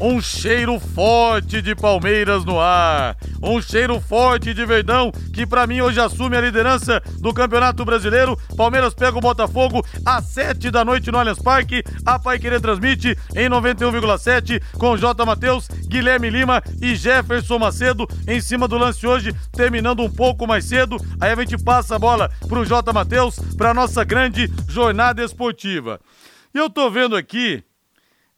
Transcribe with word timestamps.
Um 0.00 0.20
cheiro 0.20 0.80
forte 0.80 1.62
de 1.62 1.74
Palmeiras 1.74 2.44
no 2.44 2.58
ar. 2.58 3.16
Um 3.40 3.62
cheiro 3.62 4.00
forte 4.00 4.52
de 4.52 4.66
Verdão, 4.66 5.12
que 5.32 5.46
para 5.46 5.66
mim 5.66 5.80
hoje 5.80 6.00
assume 6.00 6.36
a 6.36 6.40
liderança 6.40 7.00
do 7.20 7.32
Campeonato 7.32 7.84
Brasileiro. 7.84 8.36
Palmeiras 8.56 8.92
pega 8.92 9.16
o 9.16 9.20
Botafogo 9.20 9.84
às 10.04 10.24
7 10.26 10.70
da 10.70 10.84
noite 10.84 11.12
no 11.12 11.18
Allianz 11.18 11.38
Parque. 11.38 11.84
A 12.04 12.18
Pai 12.18 12.38
Querer 12.38 12.60
transmite 12.60 13.16
em 13.36 13.48
91,7 13.48 14.60
com 14.78 14.96
J. 14.96 15.24
Matheus, 15.24 15.68
Guilherme 15.86 16.28
Lima 16.28 16.62
e 16.82 16.96
Jefferson 16.96 17.58
Macedo 17.58 18.08
em 18.26 18.40
cima 18.40 18.66
do 18.66 18.76
lance 18.76 19.06
hoje, 19.06 19.32
terminando 19.52 20.02
um 20.02 20.10
pouco 20.10 20.46
mais 20.46 20.64
cedo. 20.64 20.96
Aí 21.20 21.30
a 21.30 21.36
gente 21.36 21.56
passa 21.56 21.94
a 21.96 21.98
bola 21.98 22.30
pro 22.48 22.64
J. 22.64 22.92
Matheus 22.92 23.38
para 23.56 23.72
nossa 23.72 24.02
grande 24.02 24.50
jornada 24.68 25.22
esportiva. 25.22 26.00
E 26.52 26.58
eu 26.58 26.68
tô 26.68 26.90
vendo 26.90 27.16
aqui 27.16 27.62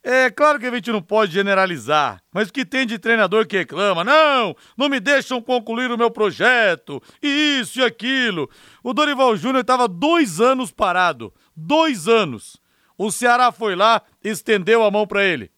é 0.08 0.30
claro 0.30 0.60
que 0.60 0.66
a 0.66 0.70
gente 0.70 0.92
não 0.92 1.02
pode 1.02 1.32
generalizar, 1.32 2.22
mas 2.32 2.48
o 2.48 2.52
que 2.52 2.64
tem 2.64 2.86
de 2.86 2.96
treinador 2.96 3.44
que 3.44 3.56
reclama? 3.56 4.04
Não, 4.04 4.54
não 4.76 4.88
me 4.88 5.00
deixam 5.00 5.42
concluir 5.42 5.90
o 5.90 5.98
meu 5.98 6.12
projeto, 6.12 7.02
e 7.20 7.58
isso 7.60 7.80
e 7.80 7.84
aquilo. 7.84 8.48
O 8.84 8.94
Dorival 8.94 9.36
Júnior 9.36 9.62
estava 9.62 9.88
dois 9.88 10.40
anos 10.40 10.70
parado, 10.70 11.34
dois 11.56 12.06
anos. 12.06 12.56
O 12.96 13.10
Ceará 13.10 13.50
foi 13.50 13.74
lá, 13.74 14.00
estendeu 14.22 14.84
a 14.84 14.92
mão 14.92 15.08
para 15.08 15.24
ele. 15.24 15.50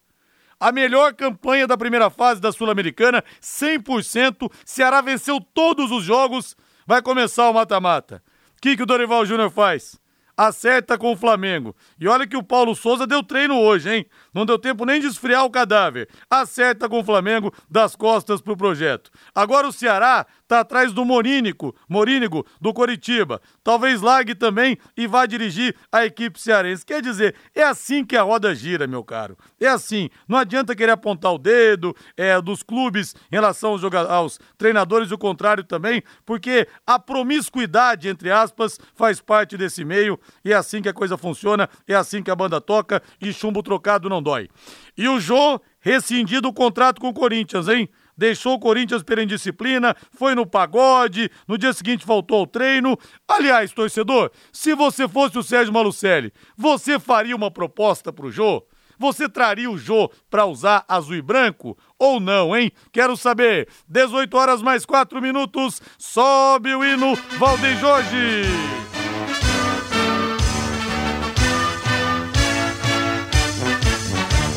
A 0.59 0.71
melhor 0.71 1.13
campanha 1.13 1.67
da 1.67 1.77
primeira 1.77 2.09
fase 2.09 2.41
da 2.41 2.51
Sul-Americana, 2.51 3.23
100%. 3.39 4.51
Ceará 4.65 4.99
venceu 4.99 5.39
todos 5.39 5.91
os 5.91 6.03
jogos, 6.03 6.57
vai 6.87 7.03
começar 7.03 7.47
o 7.51 7.53
mata-mata. 7.53 8.23
O 8.57 8.61
que, 8.63 8.75
que 8.75 8.81
o 8.81 8.87
Dorival 8.87 9.27
Júnior 9.27 9.51
faz? 9.51 9.99
acerta 10.39 10.97
com 10.97 11.11
o 11.11 11.17
Flamengo. 11.17 11.75
E 11.99 12.07
olha 12.07 12.25
que 12.25 12.37
o 12.37 12.43
Paulo 12.43 12.73
Souza 12.73 13.05
deu 13.05 13.21
treino 13.21 13.59
hoje, 13.59 13.93
hein? 13.93 14.05
Não 14.33 14.45
deu 14.45 14.57
tempo 14.57 14.85
nem 14.85 14.99
de 14.99 15.07
esfriar 15.07 15.45
o 15.45 15.49
cadáver. 15.49 16.07
Acerta 16.29 16.87
com 16.87 16.99
o 16.99 17.03
Flamengo 17.03 17.53
das 17.69 17.95
costas 17.95 18.41
pro 18.41 18.57
projeto. 18.57 19.11
Agora 19.33 19.67
o 19.67 19.71
Ceará 19.71 20.25
tá 20.47 20.61
atrás 20.61 20.91
do 20.91 21.05
Morínico, 21.05 21.75
Morínigo, 21.87 22.45
do 22.59 22.73
Coritiba. 22.73 23.41
Talvez 23.63 24.01
largue 24.01 24.33
também 24.33 24.77
e 24.97 25.05
vá 25.05 25.25
dirigir 25.25 25.75
a 25.91 26.05
equipe 26.05 26.39
cearense. 26.39 26.85
Quer 26.85 27.01
dizer, 27.01 27.35
é 27.53 27.63
assim 27.63 28.03
que 28.03 28.17
a 28.17 28.23
roda 28.23 28.53
gira, 28.55 28.87
meu 28.87 29.03
caro. 29.03 29.37
É 29.59 29.67
assim. 29.67 30.09
Não 30.27 30.37
adianta 30.37 30.75
querer 30.75 30.93
apontar 30.93 31.33
o 31.33 31.37
dedo 31.37 31.95
é, 32.17 32.41
dos 32.41 32.63
clubes 32.63 33.15
em 33.31 33.35
relação 33.35 33.71
aos, 33.71 33.83
aos 33.83 34.39
treinadores 34.57 35.11
e 35.11 35.13
o 35.13 35.17
contrário 35.17 35.63
também, 35.63 36.01
porque 36.25 36.67
a 36.85 36.97
promiscuidade, 36.97 38.07
entre 38.07 38.31
aspas, 38.31 38.79
faz 38.95 39.21
parte 39.21 39.57
desse 39.57 39.85
meio 39.85 40.19
e 40.43 40.51
é 40.51 40.55
assim 40.55 40.81
que 40.81 40.89
a 40.89 40.93
coisa 40.93 41.17
funciona, 41.17 41.69
é 41.87 41.95
assim 41.95 42.23
que 42.23 42.31
a 42.31 42.35
banda 42.35 42.59
toca 42.59 43.01
e 43.21 43.31
chumbo 43.31 43.61
trocado 43.61 44.09
não 44.09 44.18
dói. 44.21 44.49
E 44.97 45.07
o 45.07 45.19
Jô 45.19 45.59
rescindido 45.79 46.47
o 46.49 46.53
contrato 46.53 46.99
com 46.99 47.09
o 47.09 47.13
Corinthians, 47.13 47.67
hein? 47.67 47.89
Deixou 48.17 48.55
o 48.55 48.59
Corinthians 48.59 49.01
pela 49.01 49.23
indisciplina, 49.23 49.95
foi 50.11 50.35
no 50.35 50.45
pagode, 50.45 51.31
no 51.47 51.57
dia 51.57 51.71
seguinte 51.71 52.05
voltou 52.05 52.39
ao 52.39 52.47
treino. 52.47 52.97
Aliás, 53.25 53.71
torcedor, 53.71 54.29
se 54.51 54.75
você 54.75 55.07
fosse 55.07 55.37
o 55.37 55.43
Sérgio 55.43 55.73
Malucelli, 55.73 56.33
você 56.57 56.99
faria 56.99 57.35
uma 57.35 57.49
proposta 57.49 58.11
pro 58.11 58.29
Jô? 58.29 58.61
Você 58.99 59.29
traria 59.29 59.71
o 59.71 59.77
Jô 59.77 60.11
para 60.29 60.45
usar 60.45 60.83
azul 60.85 61.15
e 61.15 61.21
branco 61.21 61.77
ou 61.97 62.19
não, 62.19 62.53
hein? 62.53 62.69
Quero 62.91 63.15
saber. 63.15 63.69
18 63.87 64.35
horas 64.35 64.61
mais 64.61 64.85
4 64.85 65.21
minutos. 65.21 65.81
Sobe 65.97 66.75
o 66.75 66.83
hino 66.83 67.15
Valdeir 67.37 67.79
Jorge. 67.79 68.88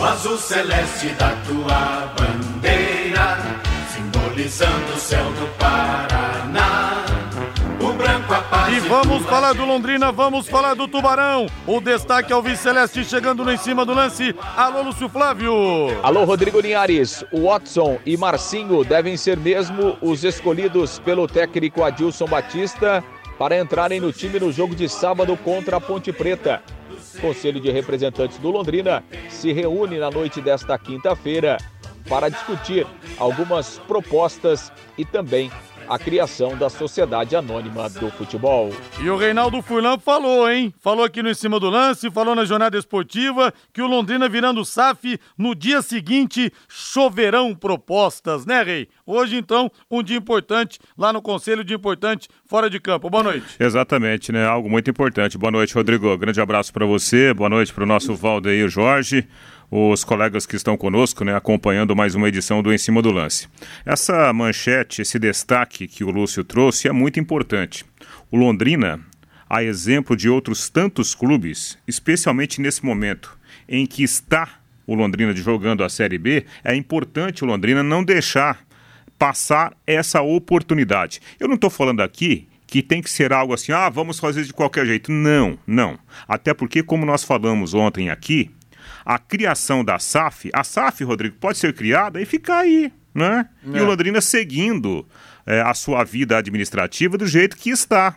O 0.02 0.04
azul 0.04 0.36
celeste 0.36 1.10
da 1.10 1.30
tua 1.46 2.12
bandeira, 2.18 3.38
simbolizando 3.94 4.94
o 4.94 4.98
céu 4.98 5.24
do 5.26 5.46
Paraná. 5.56 7.04
O 7.80 7.92
branco 7.92 8.34
a 8.34 8.40
paz 8.40 8.74
E 8.74 8.80
vamos 8.80 9.24
falar 9.26 9.52
do 9.52 9.64
Londrina, 9.64 10.10
vamos 10.10 10.48
falar 10.48 10.74
do 10.74 10.88
Tubarão. 10.88 11.46
O 11.68 11.80
destaque 11.80 12.32
é 12.32 12.36
o 12.36 12.42
Viceleste 12.42 13.04
chegando 13.04 13.44
no 13.44 13.52
em 13.52 13.56
cima 13.56 13.84
do 13.86 13.94
lance. 13.94 14.34
Alô, 14.56 14.82
Lúcio 14.82 15.08
Flávio. 15.08 15.54
Alô, 16.02 16.24
Rodrigo 16.24 16.58
Linhares. 16.58 17.24
Watson 17.32 18.00
e 18.04 18.16
Marcinho 18.16 18.82
devem 18.82 19.16
ser 19.16 19.36
mesmo 19.36 19.96
os 20.02 20.24
escolhidos 20.24 20.98
pelo 20.98 21.28
técnico 21.28 21.84
Adilson 21.84 22.26
Batista 22.26 23.04
para 23.38 23.56
entrarem 23.56 24.00
no 24.00 24.12
time 24.12 24.40
no 24.40 24.50
jogo 24.50 24.74
de 24.74 24.88
sábado 24.88 25.36
contra 25.36 25.76
a 25.76 25.80
Ponte 25.80 26.12
Preta. 26.12 26.60
Conselho 27.20 27.60
de 27.60 27.70
Representantes 27.70 28.38
do 28.38 28.50
Londrina 28.50 29.04
se 29.28 29.52
reúne 29.52 29.98
na 29.98 30.10
noite 30.10 30.40
desta 30.40 30.78
quinta-feira 30.78 31.58
para 32.08 32.28
discutir 32.28 32.86
algumas 33.18 33.78
propostas 33.80 34.72
e 34.98 35.04
também 35.04 35.50
a 35.88 35.98
criação 35.98 36.56
da 36.56 36.68
Sociedade 36.68 37.34
Anônima 37.36 37.88
do 37.88 38.10
Futebol. 38.10 38.70
E 39.00 39.08
o 39.08 39.16
Reinaldo 39.16 39.60
Furlan 39.62 39.98
falou, 39.98 40.50
hein? 40.50 40.72
Falou 40.80 41.04
aqui 41.04 41.22
no 41.22 41.30
Em 41.30 41.34
Cima 41.34 41.58
do 41.58 41.68
Lance, 41.68 42.10
falou 42.10 42.34
na 42.34 42.44
jornada 42.44 42.78
esportiva 42.78 43.52
que 43.72 43.82
o 43.82 43.86
Londrina 43.86 44.28
virando 44.28 44.64
SAF 44.64 45.18
no 45.36 45.54
dia 45.54 45.82
seguinte 45.82 46.52
choverão 46.68 47.54
propostas, 47.54 48.46
né, 48.46 48.62
Rei? 48.62 48.88
Hoje, 49.06 49.36
então, 49.36 49.70
um 49.90 50.02
dia 50.02 50.16
importante 50.16 50.78
lá 50.96 51.12
no 51.12 51.22
Conselho, 51.22 51.64
dia 51.64 51.76
importante 51.76 52.28
fora 52.44 52.68
de 52.68 52.80
campo. 52.80 53.10
Boa 53.10 53.22
noite. 53.22 53.46
Exatamente, 53.58 54.32
né? 54.32 54.46
Algo 54.46 54.68
muito 54.68 54.90
importante. 54.90 55.38
Boa 55.38 55.50
noite, 55.50 55.74
Rodrigo. 55.74 56.16
Grande 56.16 56.40
abraço 56.40 56.72
para 56.72 56.86
você. 56.86 57.32
Boa 57.34 57.48
noite 57.48 57.72
para 57.72 57.84
o 57.84 57.86
nosso 57.86 58.14
Valdeir 58.14 58.68
Jorge 58.68 59.26
os 59.74 60.04
colegas 60.04 60.44
que 60.44 60.54
estão 60.54 60.76
conosco, 60.76 61.24
né, 61.24 61.34
acompanhando 61.34 61.96
mais 61.96 62.14
uma 62.14 62.28
edição 62.28 62.62
do 62.62 62.70
Em 62.70 62.76
Cima 62.76 63.00
do 63.00 63.10
Lance. 63.10 63.48
Essa 63.86 64.30
manchete, 64.30 65.00
esse 65.00 65.18
destaque 65.18 65.88
que 65.88 66.04
o 66.04 66.10
Lúcio 66.10 66.44
trouxe 66.44 66.88
é 66.88 66.92
muito 66.92 67.18
importante. 67.18 67.82
O 68.30 68.36
Londrina, 68.36 69.00
a 69.48 69.64
exemplo 69.64 70.14
de 70.14 70.28
outros 70.28 70.68
tantos 70.68 71.14
clubes, 71.14 71.78
especialmente 71.88 72.60
nesse 72.60 72.84
momento 72.84 73.38
em 73.66 73.86
que 73.86 74.02
está 74.02 74.60
o 74.86 74.94
Londrina 74.94 75.34
jogando 75.34 75.82
a 75.82 75.88
Série 75.88 76.18
B, 76.18 76.44
é 76.62 76.76
importante 76.76 77.42
o 77.42 77.46
Londrina 77.46 77.82
não 77.82 78.04
deixar 78.04 78.60
passar 79.18 79.72
essa 79.86 80.20
oportunidade. 80.20 81.18
Eu 81.40 81.48
não 81.48 81.54
estou 81.54 81.70
falando 81.70 82.02
aqui 82.02 82.46
que 82.66 82.82
tem 82.82 83.00
que 83.00 83.08
ser 83.08 83.32
algo 83.32 83.54
assim, 83.54 83.72
ah, 83.72 83.88
vamos 83.88 84.18
fazer 84.18 84.44
de 84.44 84.52
qualquer 84.52 84.84
jeito. 84.84 85.10
Não, 85.10 85.58
não. 85.66 85.98
Até 86.28 86.52
porque, 86.52 86.82
como 86.82 87.06
nós 87.06 87.24
falamos 87.24 87.72
ontem 87.72 88.10
aqui, 88.10 88.50
a 89.04 89.18
criação 89.18 89.84
da 89.84 89.98
SAF, 89.98 90.50
a 90.52 90.64
SAF, 90.64 91.04
Rodrigo, 91.04 91.36
pode 91.40 91.58
ser 91.58 91.72
criada 91.74 92.20
e 92.20 92.24
ficar 92.26 92.58
aí, 92.58 92.92
né? 93.14 93.48
É. 93.72 93.78
E 93.78 93.80
o 93.80 93.84
Londrina 93.84 94.20
seguindo 94.20 95.06
é, 95.46 95.60
a 95.60 95.74
sua 95.74 96.04
vida 96.04 96.36
administrativa 96.36 97.18
do 97.18 97.26
jeito 97.26 97.56
que 97.56 97.70
está. 97.70 98.16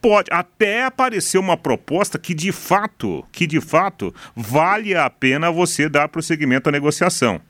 Pode 0.00 0.28
até 0.30 0.84
aparecer 0.84 1.38
uma 1.38 1.56
proposta 1.56 2.18
que 2.18 2.32
de 2.32 2.52
fato, 2.52 3.26
que 3.32 3.46
de 3.46 3.60
fato 3.60 4.14
vale 4.36 4.94
a 4.94 5.10
pena 5.10 5.50
você 5.50 5.88
dar 5.88 6.08
prosseguimento 6.08 6.68
à 6.68 6.72
negociação. 6.72 7.40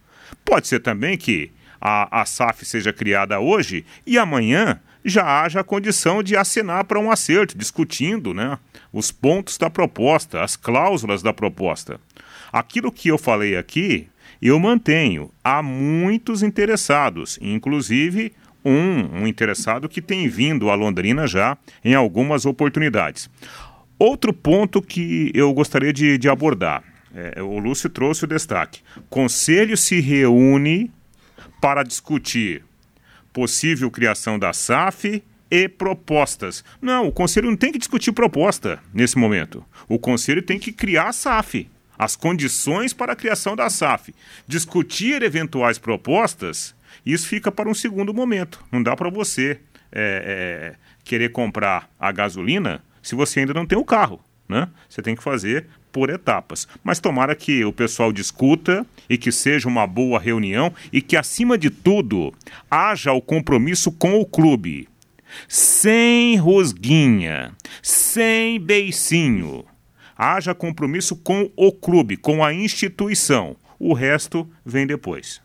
Pode 0.45 0.67
ser 0.67 0.81
também 0.81 1.19
que 1.19 1.53
a, 1.81 2.23
a 2.23 2.25
SAF 2.25 2.65
seja 2.65 2.93
criada 2.93 3.39
hoje 3.39 3.85
e 4.07 4.17
amanhã 4.17 4.81
já 5.05 5.43
haja 5.43 5.61
a 5.61 5.65
condição 5.65 6.23
de 6.23 6.37
assinar 6.37 6.85
para 6.85 6.99
um 6.99 7.11
acerto, 7.11 7.57
discutindo 7.57 8.35
né, 8.35 8.59
os 8.93 9.11
pontos 9.11 9.57
da 9.57 9.71
proposta, 9.71 10.43
as 10.43 10.57
cláusulas 10.57 11.23
da 11.23 11.33
proposta. 11.33 12.01
Aquilo 12.53 12.93
que 12.93 13.09
eu 13.09 13.19
falei 13.19 13.57
aqui, 13.57 14.09
eu 14.41 14.59
mantenho. 14.59 15.31
Há 15.43 15.63
muitos 15.63 16.43
interessados, 16.43 17.39
inclusive 17.41 18.33
um, 18.65 19.23
um 19.23 19.27
interessado 19.27 19.89
que 19.89 20.03
tem 20.03 20.29
vindo 20.29 20.71
a 20.71 20.75
Londrina 20.75 21.27
já 21.27 21.57
em 21.85 21.95
algumas 21.95 22.47
oportunidades. 22.47 23.31
Outro 23.99 24.33
ponto 24.33 24.81
que 24.81 25.31
eu 25.35 25.53
gostaria 25.53 25.93
de, 25.93 26.19
de 26.19 26.29
abordar, 26.29 26.85
é, 27.15 27.43
o 27.43 27.59
Lúcio 27.59 27.89
trouxe 27.91 28.25
o 28.25 28.29
destaque. 28.29 28.81
Conselho 29.09 29.77
se 29.77 30.01
reúne 30.01 30.91
para 31.61 31.83
discutir 31.83 32.65
possível 33.33 33.91
criação 33.91 34.39
da 34.39 34.53
SAF 34.53 35.23
e 35.51 35.69
propostas. 35.69 36.65
Não, 36.81 37.09
o 37.09 37.13
conselho 37.13 37.51
não 37.51 37.57
tem 37.57 37.73
que 37.73 37.79
discutir 37.79 38.13
proposta 38.13 38.79
nesse 38.93 39.19
momento. 39.19 39.65
O 39.89 39.99
conselho 39.99 40.43
tem 40.43 40.59
que 40.59 40.71
criar 40.71 41.09
a 41.09 41.13
SAF 41.13 41.69
as 41.99 42.15
condições 42.15 42.93
para 42.93 43.13
a 43.13 43.17
criação 43.17 43.57
da 43.57 43.69
SAF. 43.69 44.15
Discutir 44.47 45.23
eventuais 45.23 45.79
propostas, 45.79 46.75
isso 47.05 47.27
fica 47.27 47.51
para 47.51 47.69
um 47.69 47.75
segundo 47.75 48.15
momento. 48.15 48.65
Não 48.71 48.83
dá 48.83 48.95
para 48.95 49.11
você 49.11 49.61
é, 49.91 50.75
é, 50.75 50.77
querer 51.03 51.31
comprar 51.31 51.91
a 51.99 52.13
gasolina 52.13 52.83
se 53.03 53.15
você 53.15 53.41
ainda 53.41 53.55
não 53.55 53.67
tem 53.67 53.79
o 53.79 53.85
carro. 53.85 54.21
Né? 54.49 54.69
Você 54.89 55.03
tem 55.03 55.15
que 55.15 55.23
fazer 55.23 55.67
por 55.93 56.11
etapas. 56.11 56.69
Mas 56.83 57.01
tomara 57.01 57.35
que 57.35 57.65
o 57.65 57.73
pessoal 57.73 58.13
discuta 58.13 58.87
e 59.09 59.19
que 59.19 59.33
seja 59.33 59.69
uma 59.69 59.87
boa 59.87 60.19
reunião 60.19 60.73
e 60.93 61.03
que, 61.03 61.17
acima 61.17 61.59
de 61.59 61.71
tudo, 61.71 62.33
haja 62.71 63.13
o 63.13 63.21
compromisso 63.21 63.91
com 63.93 64.19
o 64.21 64.25
clube. 64.25 64.89
sem 65.47 66.37
rusguinha, 66.37 67.53
sem 67.83 68.59
beicinho. 68.59 69.65
Haja 70.21 70.53
compromisso 70.53 71.15
com 71.15 71.49
o 71.55 71.71
clube, 71.71 72.17
com 72.17 72.45
a 72.45 72.53
instituição. 72.53 73.57
O 73.79 73.95
resto 73.95 74.51
vem 74.67 74.85
depois. 74.85 75.41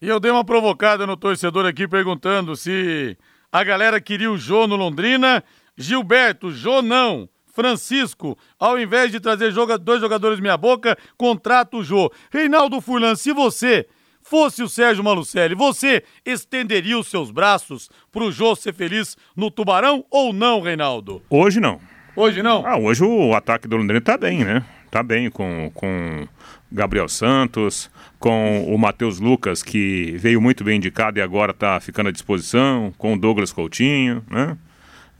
E 0.00 0.08
eu 0.08 0.18
dei 0.18 0.30
uma 0.30 0.44
provocada 0.44 1.06
no 1.06 1.14
torcedor 1.14 1.66
aqui 1.66 1.86
perguntando 1.86 2.56
se 2.56 3.18
a 3.52 3.62
galera 3.62 4.00
queria 4.00 4.32
o 4.32 4.38
Jô 4.38 4.66
no 4.66 4.76
Londrina. 4.76 5.44
Gilberto, 5.76 6.50
Jô 6.50 6.80
não. 6.80 7.28
Francisco, 7.52 8.38
ao 8.58 8.80
invés 8.80 9.12
de 9.12 9.20
trazer 9.20 9.52
joga 9.52 9.76
dois 9.76 10.00
jogadores 10.00 10.40
minha 10.40 10.56
boca, 10.56 10.96
contrata 11.18 11.76
o 11.76 11.84
Jô. 11.84 12.10
Reinaldo 12.30 12.80
Furlan, 12.80 13.14
se 13.14 13.30
você 13.30 13.86
fosse 14.22 14.62
o 14.62 14.68
Sérgio 14.70 15.04
Malucelli, 15.04 15.54
você 15.54 16.02
estenderia 16.24 16.98
os 16.98 17.08
seus 17.08 17.30
braços 17.30 17.90
pro 18.10 18.32
Jô 18.32 18.56
ser 18.56 18.72
feliz 18.72 19.18
no 19.36 19.50
Tubarão 19.50 20.02
ou 20.10 20.32
não, 20.32 20.62
Reinaldo? 20.62 21.22
Hoje 21.28 21.60
não. 21.60 21.78
Hoje 22.14 22.42
não? 22.42 22.66
Ah, 22.66 22.76
hoje 22.76 23.02
o 23.02 23.34
ataque 23.34 23.66
do 23.66 23.76
Londrina 23.76 24.00
tá 24.00 24.18
bem, 24.18 24.44
né? 24.44 24.62
Tá 24.90 25.02
bem 25.02 25.30
com, 25.30 25.70
com 25.72 26.28
Gabriel 26.70 27.08
Santos, 27.08 27.90
com 28.18 28.64
o 28.64 28.76
Matheus 28.76 29.18
Lucas, 29.18 29.62
que 29.62 30.14
veio 30.18 30.38
muito 30.38 30.62
bem 30.62 30.76
indicado 30.76 31.18
e 31.18 31.22
agora 31.22 31.54
tá 31.54 31.80
ficando 31.80 32.10
à 32.10 32.12
disposição, 32.12 32.92
com 32.98 33.14
o 33.14 33.18
Douglas 33.18 33.50
Coutinho, 33.50 34.22
né? 34.30 34.58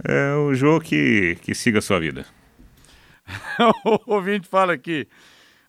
É 0.04 0.34
o 0.34 0.52
jogo 0.54 0.84
que, 0.84 1.38
que 1.40 1.54
siga 1.54 1.78
a 1.78 1.82
sua 1.82 1.98
vida. 1.98 2.26
o 3.86 4.14
ouvinte 4.14 4.46
fala 4.46 4.74
aqui. 4.74 5.08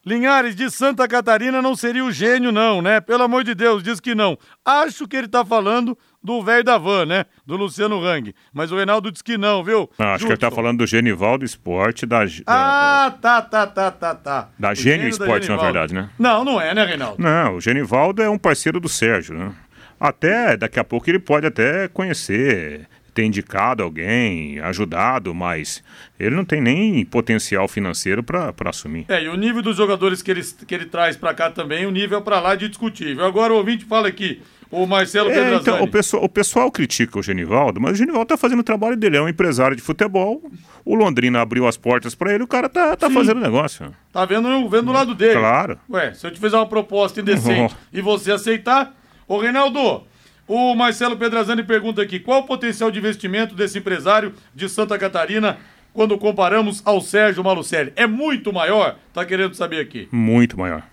Linhares 0.05 0.53
de 0.53 0.69
Santa 0.69 1.07
Catarina 1.07 1.61
não 1.61 1.73
seria 1.73 2.03
o 2.03 2.11
gênio, 2.11 2.51
não, 2.51 2.81
né? 2.81 2.99
Pelo 2.99 3.23
amor 3.23 3.45
de 3.45 3.55
Deus, 3.55 3.81
diz 3.81 4.01
que 4.01 4.13
não. 4.13 4.37
Acho 4.65 5.07
que 5.07 5.15
ele 5.15 5.29
tá 5.29 5.45
falando 5.45 5.97
do 6.23 6.41
velho 6.41 6.63
da 6.63 6.77
van, 6.77 7.05
né? 7.05 7.25
Do 7.45 7.57
Luciano 7.57 8.01
Rang. 8.01 8.33
Mas 8.53 8.71
o 8.71 8.75
Reinaldo 8.75 9.11
diz 9.11 9.21
que 9.21 9.37
não, 9.37 9.63
viu? 9.63 9.89
Ah, 9.99 10.13
acho 10.13 10.25
que 10.25 10.31
ele 10.31 10.39
tá 10.39 10.49
falando 10.49 10.79
do 10.79 10.87
Genivaldo 10.87 11.43
Esporte 11.43 12.05
da. 12.05 12.25
Ah, 12.47 13.13
tá, 13.21 13.41
tá, 13.41 13.67
tá, 13.67 13.91
tá, 13.91 14.15
tá. 14.15 14.49
Da 14.57 14.71
O 14.71 14.75
Gênio 14.75 15.01
gênio 15.01 15.09
Esporte, 15.09 15.49
na 15.49 15.57
verdade, 15.57 15.93
né? 15.93 16.09
Não, 16.17 16.45
não 16.45 16.61
é, 16.61 16.73
né, 16.73 16.85
Reinaldo? 16.85 17.21
Não, 17.21 17.55
o 17.55 17.61
Genivaldo 17.61 18.21
é 18.21 18.29
um 18.29 18.37
parceiro 18.37 18.79
do 18.79 18.87
Sérgio, 18.87 19.35
né? 19.35 19.53
Até 19.99 20.57
daqui 20.57 20.79
a 20.79 20.83
pouco 20.83 21.09
ele 21.09 21.19
pode 21.19 21.45
até 21.45 21.87
conhecer, 21.87 22.87
ter 23.13 23.23
indicado 23.25 23.83
alguém, 23.83 24.59
ajudado, 24.59 25.33
mas 25.33 25.83
ele 26.19 26.35
não 26.35 26.43
tem 26.45 26.61
nem 26.61 27.05
potencial 27.05 27.67
financeiro 27.67 28.23
para 28.23 28.53
assumir. 28.65 29.05
É, 29.07 29.23
e 29.23 29.27
o 29.29 29.35
nível 29.35 29.61
dos 29.61 29.77
jogadores 29.77 30.21
que 30.21 30.31
ele, 30.31 30.41
que 30.65 30.73
ele 30.73 30.85
traz 30.85 31.15
pra 31.15 31.33
cá 31.33 31.49
também, 31.51 31.85
o 31.85 31.91
nível 31.91 32.17
é 32.17 32.21
pra 32.21 32.39
lá 32.39 32.55
de 32.55 32.67
discutível. 32.67 33.25
Agora 33.25 33.53
o 33.53 33.57
ouvinte 33.57 33.85
fala 33.85 34.07
aqui, 34.07 34.41
o 34.71 34.87
Marcelo 34.87 35.29
É, 35.29 35.33
Pedrazani. 35.33 35.61
então, 35.61 35.83
o 35.83 35.87
pessoal, 35.87 36.23
o 36.23 36.29
pessoal 36.29 36.71
critica 36.71 37.19
o 37.19 37.21
Genivaldo, 37.23 37.79
mas 37.79 37.91
o 37.91 37.95
Genivaldo 37.95 38.25
tá 38.25 38.37
fazendo 38.37 38.61
o 38.61 38.63
trabalho 38.63 38.97
dele, 38.97 39.17
é 39.17 39.21
um 39.21 39.29
empresário 39.29 39.75
de 39.75 39.81
futebol. 39.83 40.41
O 40.83 40.95
Londrina 40.95 41.39
abriu 41.41 41.67
as 41.67 41.77
portas 41.77 42.15
para 42.15 42.33
ele, 42.33 42.43
o 42.43 42.47
cara 42.47 42.67
tá, 42.67 42.95
tá 42.95 43.09
fazendo 43.11 43.37
o 43.37 43.41
negócio. 43.41 43.93
Tá 44.11 44.25
vendo, 44.25 44.67
vendo 44.67 44.85
do 44.87 44.91
lado 44.91 45.13
dele. 45.13 45.39
Claro. 45.39 45.77
Ué, 45.89 46.13
se 46.13 46.25
eu 46.25 46.31
te 46.31 46.39
fizer 46.39 46.57
uma 46.57 46.67
proposta 46.67 47.21
indecente 47.21 47.73
Uhum. 47.73 47.79
e 47.93 48.01
você 48.01 48.31
aceitar. 48.31 48.91
Ô, 49.27 49.37
Reinaldo, 49.37 50.03
o 50.47 50.75
Marcelo 50.75 51.17
Pedrazani 51.17 51.63
pergunta 51.63 52.01
aqui: 52.01 52.19
qual 52.19 52.41
o 52.41 52.45
potencial 52.45 52.91
de 52.91 52.99
investimento 52.99 53.55
desse 53.55 53.77
empresário 53.79 54.33
de 54.53 54.67
Santa 54.69 54.97
Catarina 54.97 55.57
quando 55.93 56.17
comparamos 56.17 56.81
ao 56.85 56.99
Sérgio 57.01 57.43
Malucelli? 57.43 57.93
É 57.95 58.05
muito 58.07 58.51
maior? 58.51 58.97
Tá 59.13 59.25
querendo 59.25 59.53
saber 59.55 59.79
aqui. 59.79 60.07
Muito 60.11 60.57
maior, 60.57 60.83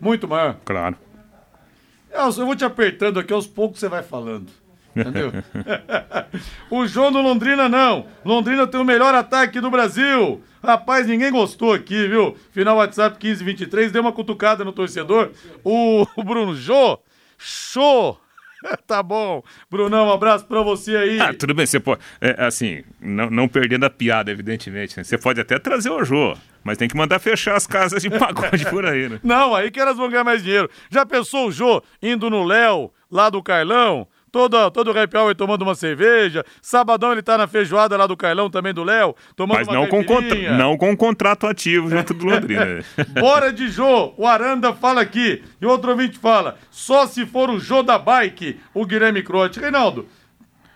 Muito 0.00 0.28
maior. 0.28 0.56
claro. 0.64 0.96
Eu 2.10 2.24
eu 2.24 2.46
vou 2.46 2.56
te 2.56 2.64
apertando 2.64 3.20
aqui, 3.20 3.32
aos 3.32 3.46
poucos 3.46 3.80
você 3.80 3.88
vai 3.88 4.02
falando. 4.02 4.50
Entendeu? 4.96 5.30
o 6.70 6.86
João 6.86 7.12
do 7.12 7.20
Londrina 7.20 7.68
não. 7.68 8.06
Londrina 8.24 8.66
tem 8.66 8.80
o 8.80 8.84
melhor 8.84 9.14
ataque 9.14 9.60
do 9.60 9.70
Brasil. 9.70 10.42
Rapaz, 10.62 11.06
ninguém 11.06 11.30
gostou 11.30 11.72
aqui, 11.72 12.08
viu? 12.08 12.36
Final 12.50 12.78
WhatsApp 12.78 13.16
1523, 13.22 13.92
deu 13.92 14.02
uma 14.02 14.12
cutucada 14.12 14.64
no 14.64 14.72
torcedor. 14.72 15.30
O, 15.62 16.04
o 16.16 16.22
Bruno, 16.24 16.54
Jô, 16.56 16.98
show. 17.36 18.18
tá 18.86 19.02
bom. 19.02 19.42
Brunão, 19.70 20.08
um 20.08 20.12
abraço 20.12 20.44
pra 20.46 20.62
você 20.62 20.96
aí. 20.96 21.20
Ah, 21.20 21.32
tudo 21.34 21.54
bem, 21.54 21.66
você 21.66 21.78
pode. 21.80 22.00
é, 22.20 22.34
assim, 22.44 22.82
não, 23.00 23.30
não 23.30 23.48
perdendo 23.48 23.84
a 23.84 23.90
piada, 23.90 24.30
evidentemente. 24.30 24.96
né? 24.96 25.04
Você 25.04 25.18
pode 25.18 25.40
até 25.40 25.58
trazer 25.58 25.90
o 25.90 26.04
Jô, 26.04 26.36
mas 26.64 26.76
tem 26.78 26.88
que 26.88 26.96
mandar 26.96 27.18
fechar 27.18 27.56
as 27.56 27.66
casas 27.66 28.02
de 28.02 28.10
pagode 28.18 28.64
por 28.70 28.84
aí, 28.86 29.08
né? 29.08 29.20
Não, 29.22 29.54
aí 29.54 29.70
que 29.70 29.80
elas 29.80 29.96
vão 29.96 30.08
ganhar 30.08 30.24
mais 30.24 30.42
dinheiro. 30.42 30.68
Já 30.90 31.04
pensou 31.06 31.48
o 31.48 31.52
Jô 31.52 31.82
indo 32.02 32.28
no 32.30 32.44
Léo, 32.44 32.90
lá 33.10 33.30
do 33.30 33.42
Carlão? 33.42 34.06
Todo, 34.30 34.70
todo 34.70 34.92
o 34.92 34.98
happy 34.98 35.16
hour 35.16 35.34
tomando 35.34 35.62
uma 35.62 35.74
cerveja. 35.74 36.44
Sabadão 36.60 37.12
ele 37.12 37.22
tá 37.22 37.38
na 37.38 37.46
feijoada 37.46 37.96
lá 37.96 38.06
do 38.06 38.16
Carlão, 38.16 38.50
também 38.50 38.74
do 38.74 38.84
Léo, 38.84 39.14
tomando 39.34 39.58
Mas 39.58 39.68
uma 39.68 39.74
não 39.76 39.86
com, 39.88 40.04
contra... 40.04 40.56
não 40.56 40.76
com 40.76 40.96
contrato 40.96 41.46
ativo 41.46 41.88
junto 41.88 42.12
do 42.14 42.26
Londrina. 42.26 42.84
Bora 43.18 43.52
de 43.52 43.68
Jô, 43.68 44.12
o 44.16 44.26
Aranda 44.26 44.72
fala 44.74 45.00
aqui. 45.00 45.42
E 45.60 45.66
outro 45.66 45.90
ouvinte 45.90 46.18
fala, 46.18 46.56
só 46.70 47.06
se 47.06 47.24
for 47.26 47.48
o 47.50 47.58
Jô 47.58 47.82
da 47.82 47.98
Bike, 47.98 48.60
o 48.74 48.84
Guilherme 48.84 49.22
Crote. 49.22 49.60
Reinaldo, 49.60 50.06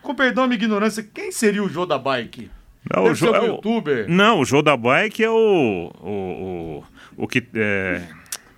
com 0.03 0.15
perdão 0.15 0.47
minha 0.47 0.57
ignorância, 0.57 1.03
quem 1.03 1.31
seria 1.31 1.63
o 1.63 1.69
Jô 1.69 1.85
da 1.87 1.99
Bike? 1.99 2.51
Não, 2.93 3.05
Deve 3.05 3.13
o 3.13 3.15
Jô 3.15 3.35
é 3.35 3.41
o- 3.41 3.47
youtuber. 3.47 4.07
Não, 4.09 4.41
o 4.41 4.45
Jô 4.45 4.61
da 4.63 4.77
Bike 4.77 5.23
é 5.23 5.31
o. 5.31 5.93
O, 6.01 6.11
o, 6.11 6.85
o 7.25 7.29
que. 7.29 7.43
É... 7.55 8.03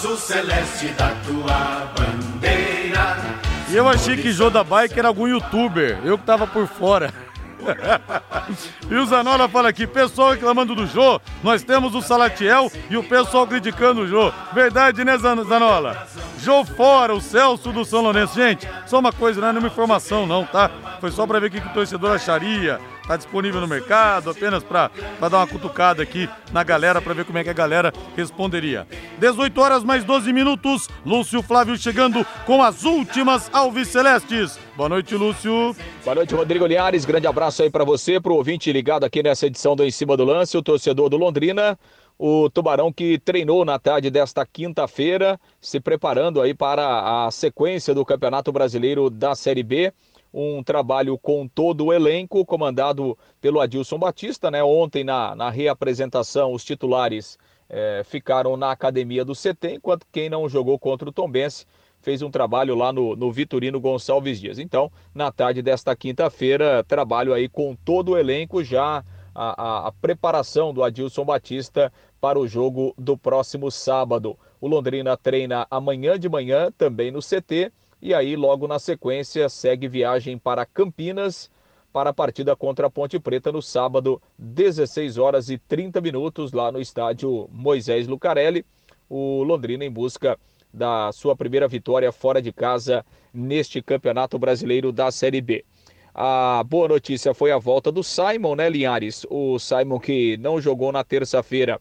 Azul 0.00 0.16
celeste 0.16 0.88
da 0.96 1.12
tua 1.26 1.92
bandeira. 1.94 3.18
E 3.68 3.76
eu 3.76 3.86
achei 3.86 4.16
que 4.16 4.32
Jô 4.32 4.48
da 4.48 4.64
Bike 4.64 4.98
era 4.98 5.08
algum 5.08 5.28
youtuber, 5.28 5.98
eu 6.02 6.16
que 6.16 6.24
tava 6.24 6.46
por 6.46 6.66
fora. 6.66 7.12
e 8.90 8.94
o 8.94 9.04
Zanola 9.04 9.46
fala 9.46 9.68
aqui, 9.68 9.86
pessoal 9.86 10.30
reclamando 10.30 10.74
do 10.74 10.86
Jô, 10.86 11.20
nós 11.42 11.62
temos 11.62 11.94
o 11.94 12.00
Salatiel 12.00 12.72
e 12.88 12.96
o 12.96 13.02
pessoal 13.04 13.46
criticando 13.46 14.00
o 14.00 14.06
Jô. 14.08 14.32
Verdade, 14.54 15.04
né, 15.04 15.18
Zan- 15.18 15.44
Zanola? 15.44 16.06
Jô 16.38 16.64
fora, 16.64 17.14
o 17.14 17.20
Celso 17.20 17.70
do 17.70 17.84
São 17.84 18.00
Lourenço. 18.00 18.34
Gente, 18.34 18.66
só 18.86 18.98
uma 18.98 19.12
coisa, 19.12 19.38
não 19.42 19.48
é 19.48 19.52
nenhuma 19.52 19.68
informação 19.68 20.26
não, 20.26 20.46
tá? 20.46 20.70
Foi 20.98 21.10
só 21.10 21.26
pra 21.26 21.38
ver 21.38 21.48
o 21.48 21.50
que 21.50 21.58
o 21.58 21.74
torcedor 21.74 22.12
acharia. 22.12 22.80
Tá 23.06 23.16
disponível 23.16 23.60
no 23.60 23.66
mercado, 23.66 24.30
apenas 24.30 24.62
pra 24.62 24.90
dar 25.20 25.38
uma 25.38 25.46
cutucada 25.46 26.00
aqui 26.02 26.28
na 26.52 26.62
galera, 26.62 27.02
pra 27.02 27.12
ver 27.12 27.24
como 27.24 27.38
é 27.38 27.44
que 27.44 27.50
a 27.50 27.54
galera 27.54 27.92
responderia. 28.16 28.86
18 29.18 29.60
horas 29.60 29.82
mais 29.82 30.04
12 30.04 30.32
minutos, 30.32 30.88
Lúcio 31.04 31.42
Flávio 31.42 31.76
chegando 31.76 32.24
com 32.46 32.62
as 32.62 32.84
últimas 32.84 33.50
Alves 33.52 33.88
Celestes. 33.88 34.58
Boa 34.76 34.88
noite, 34.88 35.16
Lúcio. 35.16 35.74
Boa 36.04 36.14
noite, 36.14 36.34
Rodrigo 36.34 36.66
Linhares. 36.66 37.04
Grande 37.04 37.26
abraço 37.26 37.62
aí 37.62 37.70
para 37.70 37.84
você, 37.84 38.20
pro 38.20 38.36
ouvinte 38.36 38.72
ligado 38.72 39.04
aqui 39.04 39.22
nessa 39.22 39.46
edição 39.46 39.74
do 39.74 39.84
Em 39.84 39.90
Cima 39.90 40.16
do 40.16 40.24
Lance, 40.24 40.56
o 40.56 40.62
torcedor 40.62 41.08
do 41.08 41.16
Londrina. 41.16 41.76
O 42.16 42.50
Tubarão 42.50 42.92
que 42.92 43.18
treinou 43.18 43.64
na 43.64 43.78
tarde 43.78 44.10
desta 44.10 44.44
quinta-feira, 44.44 45.40
se 45.58 45.80
preparando 45.80 46.40
aí 46.40 46.52
para 46.52 47.26
a 47.26 47.30
sequência 47.30 47.94
do 47.94 48.04
Campeonato 48.04 48.52
Brasileiro 48.52 49.08
da 49.08 49.34
Série 49.34 49.62
B. 49.62 49.90
Um 50.32 50.62
trabalho 50.62 51.18
com 51.18 51.48
todo 51.48 51.86
o 51.86 51.92
elenco, 51.92 52.44
comandado 52.44 53.18
pelo 53.40 53.60
Adilson 53.60 53.98
Batista, 53.98 54.50
né? 54.50 54.62
Ontem, 54.62 55.02
na, 55.02 55.34
na 55.34 55.50
reapresentação, 55.50 56.52
os 56.52 56.64
titulares 56.64 57.38
é, 57.68 58.02
ficaram 58.04 58.56
na 58.56 58.70
academia 58.70 59.24
do 59.24 59.34
CT, 59.34 59.74
enquanto 59.74 60.06
quem 60.12 60.28
não 60.28 60.48
jogou 60.48 60.78
contra 60.78 61.08
o 61.08 61.12
Tombense 61.12 61.66
fez 62.00 62.22
um 62.22 62.30
trabalho 62.30 62.74
lá 62.74 62.92
no, 62.92 63.14
no 63.14 63.30
Vitorino 63.30 63.80
Gonçalves 63.80 64.40
Dias. 64.40 64.58
Então, 64.58 64.90
na 65.14 65.30
tarde 65.30 65.62
desta 65.62 65.94
quinta-feira, 65.94 66.84
trabalho 66.84 67.32
aí 67.32 67.48
com 67.48 67.76
todo 67.76 68.12
o 68.12 68.18
elenco 68.18 68.64
já 68.64 69.04
a, 69.34 69.62
a, 69.62 69.88
a, 69.88 69.92
preparação 69.92 70.72
do 70.72 70.82
Adilson 70.82 71.24
Batista 71.24 71.92
para 72.20 72.38
o 72.38 72.48
jogo 72.48 72.94
do 72.98 73.16
próximo 73.16 73.70
sábado. 73.70 74.36
O 74.60 74.68
Londrina 74.68 75.16
treina 75.16 75.66
amanhã 75.70 76.18
de 76.18 76.28
manhã, 76.28 76.70
também 76.76 77.10
no 77.10 77.20
CT, 77.20 77.72
e 78.00 78.14
aí 78.14 78.36
logo 78.36 78.66
na 78.66 78.78
sequência 78.78 79.48
segue 79.48 79.88
viagem 79.88 80.38
para 80.38 80.64
Campinas 80.64 81.50
para 81.92 82.10
a 82.10 82.14
partida 82.14 82.54
contra 82.54 82.86
a 82.86 82.90
Ponte 82.90 83.18
Preta 83.18 83.50
no 83.50 83.60
sábado, 83.60 84.22
16 84.38 85.18
horas 85.18 85.50
e 85.50 85.58
30 85.58 86.00
minutos, 86.00 86.52
lá 86.52 86.70
no 86.70 86.80
estádio 86.80 87.48
Moisés 87.52 88.06
Lucarelli. 88.06 88.64
O 89.08 89.42
Londrina 89.42 89.84
em 89.84 89.90
busca 89.90 90.38
da 90.72 91.10
sua 91.12 91.34
primeira 91.34 91.66
vitória 91.66 92.12
fora 92.12 92.40
de 92.40 92.52
casa 92.52 93.04
neste 93.34 93.82
Campeonato 93.82 94.38
Brasileiro 94.38 94.92
da 94.92 95.10
Série 95.10 95.40
B. 95.40 95.64
A 96.14 96.62
boa 96.64 96.88
notícia 96.88 97.34
foi 97.34 97.50
a 97.50 97.58
volta 97.58 97.90
do 97.90 98.02
Simon, 98.02 98.54
né, 98.54 98.68
Linhares? 98.68 99.26
O 99.28 99.58
Simon 99.58 99.98
que 99.98 100.36
não 100.36 100.60
jogou 100.60 100.92
na 100.92 101.02
terça-feira 101.02 101.80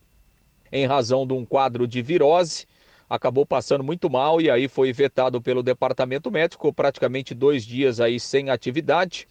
em 0.72 0.86
razão 0.86 1.26
de 1.26 1.34
um 1.34 1.46
quadro 1.46 1.88
de 1.88 2.02
virose, 2.02 2.66
acabou 3.10 3.46
passando 3.46 3.84
muito 3.84 4.10
mal 4.10 4.40
e 4.40 4.50
aí 4.50 4.68
foi 4.68 4.94
vetado 4.94 5.42
pelo 5.42 5.64
departamento 5.64 6.30
médico, 6.30 6.72
praticamente 6.72 7.34
dois 7.34 7.66
dias 7.66 8.00
aí 8.00 8.20
sem 8.20 8.50
atividade. 8.50 9.28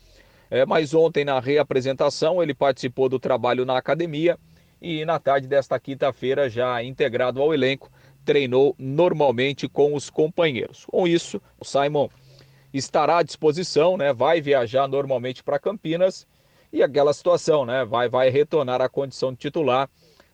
É, 0.50 0.66
mas 0.66 0.94
ontem, 0.94 1.24
na 1.24 1.38
reapresentação, 1.38 2.42
ele 2.42 2.54
participou 2.54 3.08
do 3.08 3.18
trabalho 3.18 3.64
na 3.64 3.76
academia 3.76 4.38
e 4.80 5.04
na 5.04 5.18
tarde 5.18 5.46
desta 5.46 5.78
quinta-feira, 5.78 6.48
já 6.48 6.82
integrado 6.82 7.40
ao 7.40 7.52
elenco, 7.52 7.90
treinou 8.24 8.74
normalmente 8.78 9.68
com 9.68 9.94
os 9.94 10.10
companheiros. 10.10 10.86
Com 10.86 11.06
isso, 11.06 11.40
o 11.60 11.64
Simon 11.64 12.08
estará 12.72 13.18
à 13.18 13.22
disposição, 13.22 13.96
né? 13.96 14.12
Vai 14.12 14.40
viajar 14.40 14.88
normalmente 14.88 15.42
para 15.42 15.58
Campinas 15.58 16.26
e 16.72 16.82
aquela 16.82 17.12
situação, 17.12 17.64
né? 17.64 17.84
Vai, 17.84 18.08
vai 18.08 18.30
retornar 18.30 18.80
à 18.80 18.88
condição 18.88 19.32
de 19.32 19.38
titular 19.38 19.88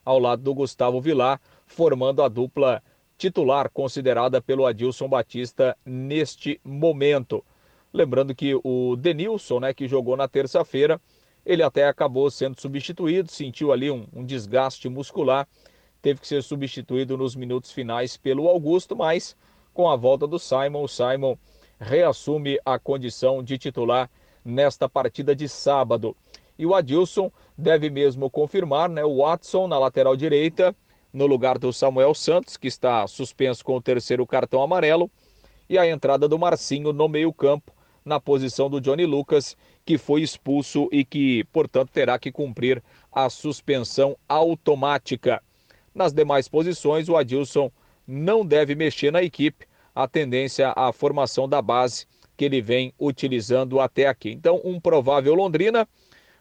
ao 0.05 0.19
lado 0.19 0.43
do 0.43 0.55
Gustavo 0.55 1.01
Vilar, 1.01 1.41
formando 1.67 2.23
a 2.23 2.29
dupla 2.29 2.83
titular 3.17 3.71
considerada 3.71 4.41
pelo 4.41 4.67
Adilson 4.67 5.09
Batista 5.09 5.77
neste 5.85 6.61
momento. 6.65 7.45
Lembrando 7.93 8.35
que 8.35 8.59
o 8.65 8.97
Denilson, 8.97 9.61
né, 9.61 9.75
que 9.75 9.87
jogou 9.87 10.17
na 10.17 10.27
terça-feira, 10.27 11.01
ele 11.47 11.63
até 11.63 11.87
acabou 11.87 12.31
sendo 12.31 12.61
substituído, 12.61 13.31
sentiu 13.31 13.73
ali 13.73 13.91
um, 13.91 14.07
um 14.13 14.25
desgaste 14.25 14.89
muscular, 14.89 15.47
teve 16.03 16.21
que 16.21 16.27
ser 16.27 16.43
substituído 16.43 17.17
nos 17.17 17.37
minutos 17.37 17.71
finais 17.71 18.17
pelo 18.17 18.49
Augusto, 18.49 18.97
mas 18.97 19.37
com 19.73 19.89
a 19.89 19.97
volta 19.97 20.27
do 20.27 20.39
Simon, 20.39 20.83
o 20.83 20.89
Simon 20.89 21.37
reassume 21.79 22.59
a 22.65 22.79
condição 22.79 23.43
de 23.43 23.59
titular 23.59 24.11
nesta 24.45 24.89
partida 24.89 25.35
de 25.35 25.49
sábado. 25.49 26.17
E 26.59 26.65
o 26.65 26.75
Adilson 26.75 27.31
deve 27.57 27.91
mesmo 27.91 28.31
confirmar, 28.31 28.89
né? 28.89 29.05
O 29.05 29.19
Watson 29.19 29.67
na 29.67 29.79
lateral 29.79 30.17
direita, 30.17 30.75
no 31.15 31.27
lugar 31.27 31.59
do 31.59 31.73
Samuel 31.73 32.13
Santos, 32.13 32.57
que 32.57 32.67
está 32.67 33.07
suspenso 33.07 33.65
com 33.65 33.77
o 33.77 33.81
terceiro 33.81 34.27
cartão 34.27 34.61
amarelo, 34.61 35.09
e 35.71 35.79
a 35.79 35.89
entrada 35.89 36.29
do 36.29 36.37
Marcinho 36.37 36.93
no 36.93 37.09
meio-campo, 37.09 37.73
na 38.05 38.19
posição 38.19 38.69
do 38.69 38.81
Johnny 38.81 39.07
Lucas, 39.07 39.57
que 39.87 39.97
foi 39.97 40.23
expulso 40.23 40.89
e 40.91 41.05
que, 41.05 41.45
portanto, 41.45 41.91
terá 41.91 42.19
que 42.19 42.33
cumprir 42.33 42.83
a 43.13 43.31
suspensão 43.31 44.17
automática. 44.29 45.41
Nas 45.95 46.13
demais 46.13 46.49
posições, 46.49 47.09
o 47.09 47.17
Adilson 47.17 47.71
não 48.07 48.45
deve 48.45 48.75
mexer 48.75 49.13
na 49.13 49.23
equipe, 49.23 49.67
a 49.95 50.09
tendência 50.09 50.73
à 50.75 50.93
formação 50.93 51.49
da 51.49 51.63
base 51.63 52.07
que 52.37 52.45
ele 52.45 52.61
vem 52.61 52.93
utilizando 52.99 53.79
até 53.79 54.09
aqui. 54.09 54.33
Então, 54.33 54.61
um 54.65 54.81
provável 54.81 55.33
Londrina, 55.35 55.87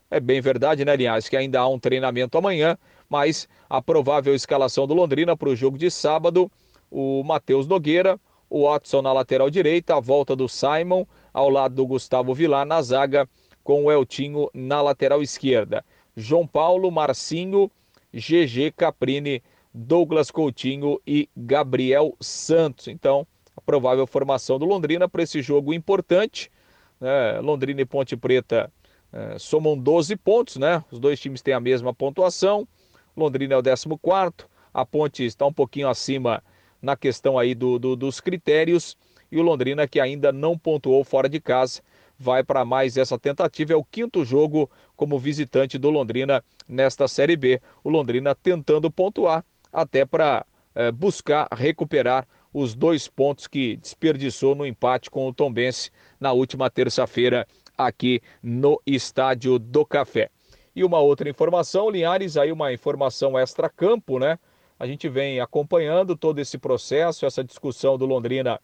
é 0.10 0.20
bem 0.20 0.42
verdade, 0.42 0.84
né, 0.84 0.96
Linhares, 0.96 1.30
que 1.30 1.38
ainda 1.38 1.60
há 1.60 1.68
um 1.68 1.80
treinamento 1.80 2.38
amanhã, 2.38 2.78
mas 3.14 3.48
a 3.70 3.80
provável 3.80 4.34
escalação 4.34 4.88
do 4.88 4.96
Londrina 4.96 5.38
para 5.38 5.48
o 5.48 5.56
jogo 5.56 5.78
de 5.78 5.92
sábado, 5.92 6.52
o 6.90 7.24
Matheus 7.24 7.68
Nogueira, 7.68 8.20
o 8.50 8.64
Watson 8.64 9.04
na 9.04 9.14
lateral 9.14 9.52
direita, 9.52 9.96
a 9.96 10.00
volta 10.00 10.36
do 10.36 10.50
Simon 10.50 11.06
ao 11.32 11.48
lado 11.48 11.76
do 11.76 11.86
Gustavo 11.86 12.34
Vilar 12.34 12.66
na 12.66 12.82
zaga, 12.82 13.30
com 13.64 13.86
o 13.86 13.92
Eltinho 13.92 14.50
na 14.52 14.82
lateral 14.82 15.22
esquerda. 15.22 15.86
João 16.18 16.48
Paulo, 16.48 16.90
Marcinho, 16.90 17.70
GG 18.12 18.72
Caprini, 18.76 19.44
Douglas 19.72 20.32
Coutinho 20.32 21.00
e 21.06 21.30
Gabriel 21.38 22.16
Santos. 22.20 22.88
Então, 22.88 23.28
a 23.56 23.62
provável 23.62 24.08
formação 24.08 24.58
do 24.58 24.66
Londrina 24.66 25.08
para 25.08 25.22
esse 25.22 25.40
jogo 25.40 25.72
importante. 25.72 26.52
Né? 27.00 27.40
Londrina 27.42 27.82
e 27.82 27.86
Ponte 27.86 28.18
Preta 28.18 28.72
é, 29.12 29.38
somam 29.38 29.78
12 29.78 30.16
pontos, 30.16 30.56
né? 30.56 30.84
Os 30.92 31.00
dois 31.00 31.20
times 31.20 31.44
têm 31.44 31.54
a 31.54 31.60
mesma 31.60 31.94
pontuação. 31.94 32.68
Londrina 33.16 33.56
é 33.56 33.58
o 33.58 33.64
14, 33.64 34.50
a 34.74 34.86
Ponte 34.86 35.26
está 35.26 35.46
um 35.46 35.54
pouquinho 35.54 35.88
acima 35.88 36.44
na 36.82 36.96
questão 36.96 37.38
aí 37.38 37.54
do, 37.54 37.78
do, 37.80 37.96
dos 37.96 38.20
critérios. 38.20 38.98
E 39.32 39.38
o 39.40 39.42
Londrina, 39.42 39.88
que 39.88 40.00
ainda 40.00 40.32
não 40.32 40.58
pontuou 40.58 41.04
fora 41.04 41.30
de 41.30 41.40
casa, 41.40 41.82
vai 42.20 42.44
para 42.44 42.66
mais 42.66 42.98
essa 42.98 43.18
tentativa. 43.18 43.74
É 43.74 43.76
o 43.76 43.84
quinto 43.84 44.24
jogo 44.24 44.70
como 44.96 45.18
visitante 45.18 45.78
do 45.78 45.90
Londrina 45.90 46.44
nesta 46.68 47.08
Série 47.08 47.36
B. 47.36 47.62
O 47.84 47.90
Londrina 47.90 48.36
tentando 48.36 48.92
pontuar 48.92 49.44
até 49.72 50.06
para 50.06 50.46
é, 50.76 50.92
buscar 50.92 51.48
recuperar 51.52 52.28
os 52.54 52.76
dois 52.76 53.08
pontos 53.08 53.48
que 53.48 53.78
desperdiçou 53.78 54.54
no 54.54 54.66
empate 54.66 55.10
com 55.10 55.28
o 55.28 55.34
Tombense 55.34 55.90
na 56.20 56.32
última 56.32 56.70
terça-feira 56.70 57.48
aqui 57.76 58.22
no 58.42 58.80
Estádio 58.86 59.58
do 59.58 59.84
Café. 59.86 60.30
E 60.76 60.84
uma 60.84 61.00
outra 61.00 61.30
informação, 61.30 61.90
Linhares, 61.90 62.36
aí 62.36 62.52
uma 62.52 62.74
informação 62.74 63.38
extra-campo, 63.38 64.18
né? 64.18 64.40
A 64.80 64.88
gente 64.88 65.08
vem 65.08 65.40
acompanhando 65.40 66.16
todo 66.16 66.40
esse 66.40 66.58
processo, 66.58 67.26
essa 67.26 67.44
discussão 67.44 67.98
do 67.98 68.06
Londrina 68.06 68.60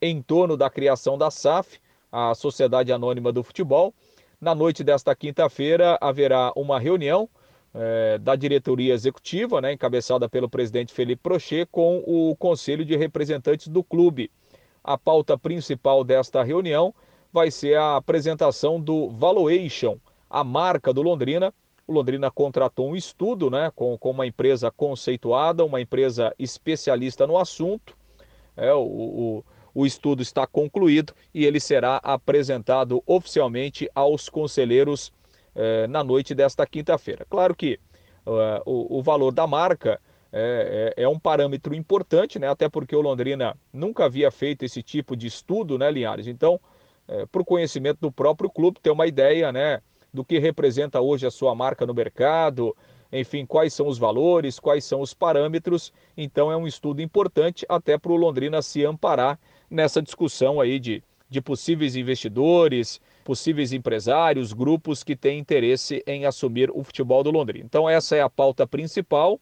em 0.00 0.20
torno 0.20 0.56
da 0.56 0.68
criação 0.68 1.16
da 1.16 1.30
SAF, 1.30 1.80
a 2.12 2.34
Sociedade 2.34 2.92
Anônima 2.92 3.32
do 3.32 3.42
Futebol. 3.42 3.94
Na 4.40 4.54
noite 4.54 4.84
desta 4.84 5.14
quinta-feira 5.16 5.96
haverá 6.00 6.52
uma 6.54 6.78
reunião 6.78 7.28
é, 7.74 8.18
da 8.18 8.36
diretoria 8.36 8.94
executiva, 8.94 9.60
né, 9.60 9.72
encabeçada 9.72 10.28
pelo 10.28 10.48
presidente 10.48 10.92
Felipe 10.92 11.22
Prochet, 11.22 11.66
com 11.70 12.02
o 12.06 12.36
conselho 12.36 12.84
de 12.84 12.96
representantes 12.96 13.68
do 13.68 13.82
clube. 13.82 14.30
A 14.84 14.96
pauta 14.96 15.36
principal 15.38 16.04
desta 16.04 16.42
reunião 16.42 16.94
vai 17.32 17.50
ser 17.50 17.76
a 17.76 17.96
apresentação 17.96 18.80
do 18.80 19.10
Valuation, 19.10 19.98
a 20.40 20.44
marca 20.44 20.92
do 20.92 21.00
Londrina. 21.00 21.52
O 21.86 21.92
Londrina 21.92 22.30
contratou 22.30 22.90
um 22.90 22.96
estudo 22.96 23.50
né, 23.50 23.72
com, 23.74 23.96
com 23.96 24.10
uma 24.10 24.26
empresa 24.26 24.70
conceituada, 24.70 25.64
uma 25.64 25.80
empresa 25.80 26.34
especialista 26.38 27.26
no 27.26 27.38
assunto. 27.38 27.96
É, 28.56 28.72
o, 28.74 28.80
o, 28.80 29.44
o 29.74 29.86
estudo 29.86 30.22
está 30.22 30.46
concluído 30.46 31.14
e 31.32 31.44
ele 31.46 31.60
será 31.60 31.96
apresentado 32.02 33.02
oficialmente 33.06 33.88
aos 33.94 34.28
conselheiros 34.28 35.12
eh, 35.54 35.86
na 35.86 36.04
noite 36.04 36.34
desta 36.34 36.66
quinta-feira. 36.66 37.26
Claro 37.30 37.54
que 37.54 37.78
uh, 38.26 38.60
o, 38.66 38.98
o, 38.98 39.02
valor 39.02 39.32
da 39.32 39.46
marca 39.46 39.98
é, 40.30 40.92
é, 40.96 41.02
é, 41.04 41.08
um 41.08 41.18
parâmetro 41.18 41.74
importante, 41.74 42.38
né? 42.38 42.46
até 42.46 42.68
porque 42.68 42.94
o 42.94 43.00
Londrina 43.00 43.56
nunca 43.72 44.04
havia 44.04 44.30
feito 44.30 44.66
esse 44.66 44.82
tipo 44.82 45.16
de 45.16 45.26
estudo, 45.26 45.78
né, 45.78 45.90
Linhares? 45.90 46.26
Então, 46.26 46.60
é, 47.08 47.24
para 47.24 47.40
o 47.40 47.44
conhecimento 47.44 48.00
do 48.00 48.12
próprio 48.12 48.50
clube, 48.50 48.80
ter 48.82 48.90
uma 48.90 49.06
ideia 49.06 49.50
né, 49.50 49.80
do 50.16 50.24
que 50.24 50.38
representa 50.38 50.98
hoje 50.98 51.26
a 51.26 51.30
sua 51.30 51.54
marca 51.54 51.84
no 51.84 51.92
mercado, 51.92 52.74
enfim, 53.12 53.44
quais 53.44 53.74
são 53.74 53.86
os 53.86 53.98
valores, 53.98 54.58
quais 54.58 54.82
são 54.82 55.02
os 55.02 55.12
parâmetros. 55.12 55.92
Então, 56.16 56.50
é 56.50 56.56
um 56.56 56.66
estudo 56.66 57.02
importante 57.02 57.66
até 57.68 57.98
para 57.98 58.10
o 58.10 58.16
Londrina 58.16 58.62
se 58.62 58.84
amparar 58.84 59.38
nessa 59.70 60.00
discussão 60.00 60.58
aí 60.58 60.80
de, 60.80 61.04
de 61.28 61.40
possíveis 61.42 61.96
investidores, 61.96 62.98
possíveis 63.24 63.74
empresários, 63.74 64.54
grupos 64.54 65.04
que 65.04 65.14
têm 65.14 65.38
interesse 65.38 66.02
em 66.06 66.24
assumir 66.24 66.70
o 66.72 66.82
futebol 66.82 67.22
do 67.22 67.30
Londrina. 67.30 67.66
Então, 67.66 67.88
essa 67.88 68.16
é 68.16 68.22
a 68.22 68.30
pauta 68.30 68.66
principal 68.66 69.38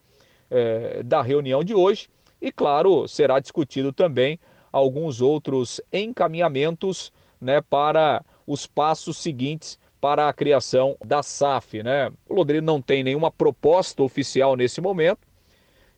é, 0.50 1.02
da 1.04 1.22
reunião 1.22 1.62
de 1.62 1.74
hoje. 1.74 2.08
E, 2.42 2.50
claro, 2.50 3.06
será 3.06 3.38
discutido 3.38 3.92
também 3.92 4.40
alguns 4.72 5.20
outros 5.20 5.80
encaminhamentos 5.92 7.12
né, 7.40 7.60
para 7.60 8.24
os 8.44 8.66
passos 8.66 9.18
seguintes 9.18 9.78
para 10.04 10.28
a 10.28 10.34
criação 10.34 10.98
da 11.02 11.22
SAF. 11.22 11.82
Né? 11.82 12.12
O 12.28 12.34
Londrina 12.34 12.60
não 12.60 12.78
tem 12.78 13.02
nenhuma 13.02 13.30
proposta 13.30 14.02
oficial 14.02 14.54
nesse 14.54 14.78
momento. 14.78 15.26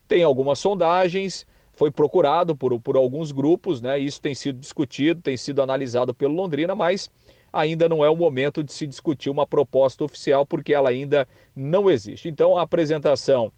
Tem 0.06 0.22
algumas 0.22 0.60
sondagens, 0.60 1.44
foi 1.72 1.90
procurado 1.90 2.54
por, 2.54 2.80
por 2.80 2.96
alguns 2.96 3.32
grupos, 3.32 3.80
né? 3.80 3.98
Isso 3.98 4.20
tem 4.20 4.32
sido 4.32 4.60
discutido, 4.60 5.20
tem 5.20 5.36
sido 5.36 5.60
analisado 5.60 6.14
pelo 6.14 6.34
Londrina, 6.34 6.72
mas 6.72 7.10
ainda 7.52 7.88
não 7.88 8.04
é 8.04 8.08
o 8.08 8.14
momento 8.14 8.62
de 8.62 8.72
se 8.72 8.86
discutir 8.86 9.28
uma 9.28 9.44
proposta 9.44 10.04
oficial, 10.04 10.46
porque 10.46 10.72
ela 10.72 10.88
ainda 10.88 11.26
não 11.56 11.90
existe. 11.90 12.28
Então, 12.28 12.56
a 12.56 12.62
apresentação 12.62 13.50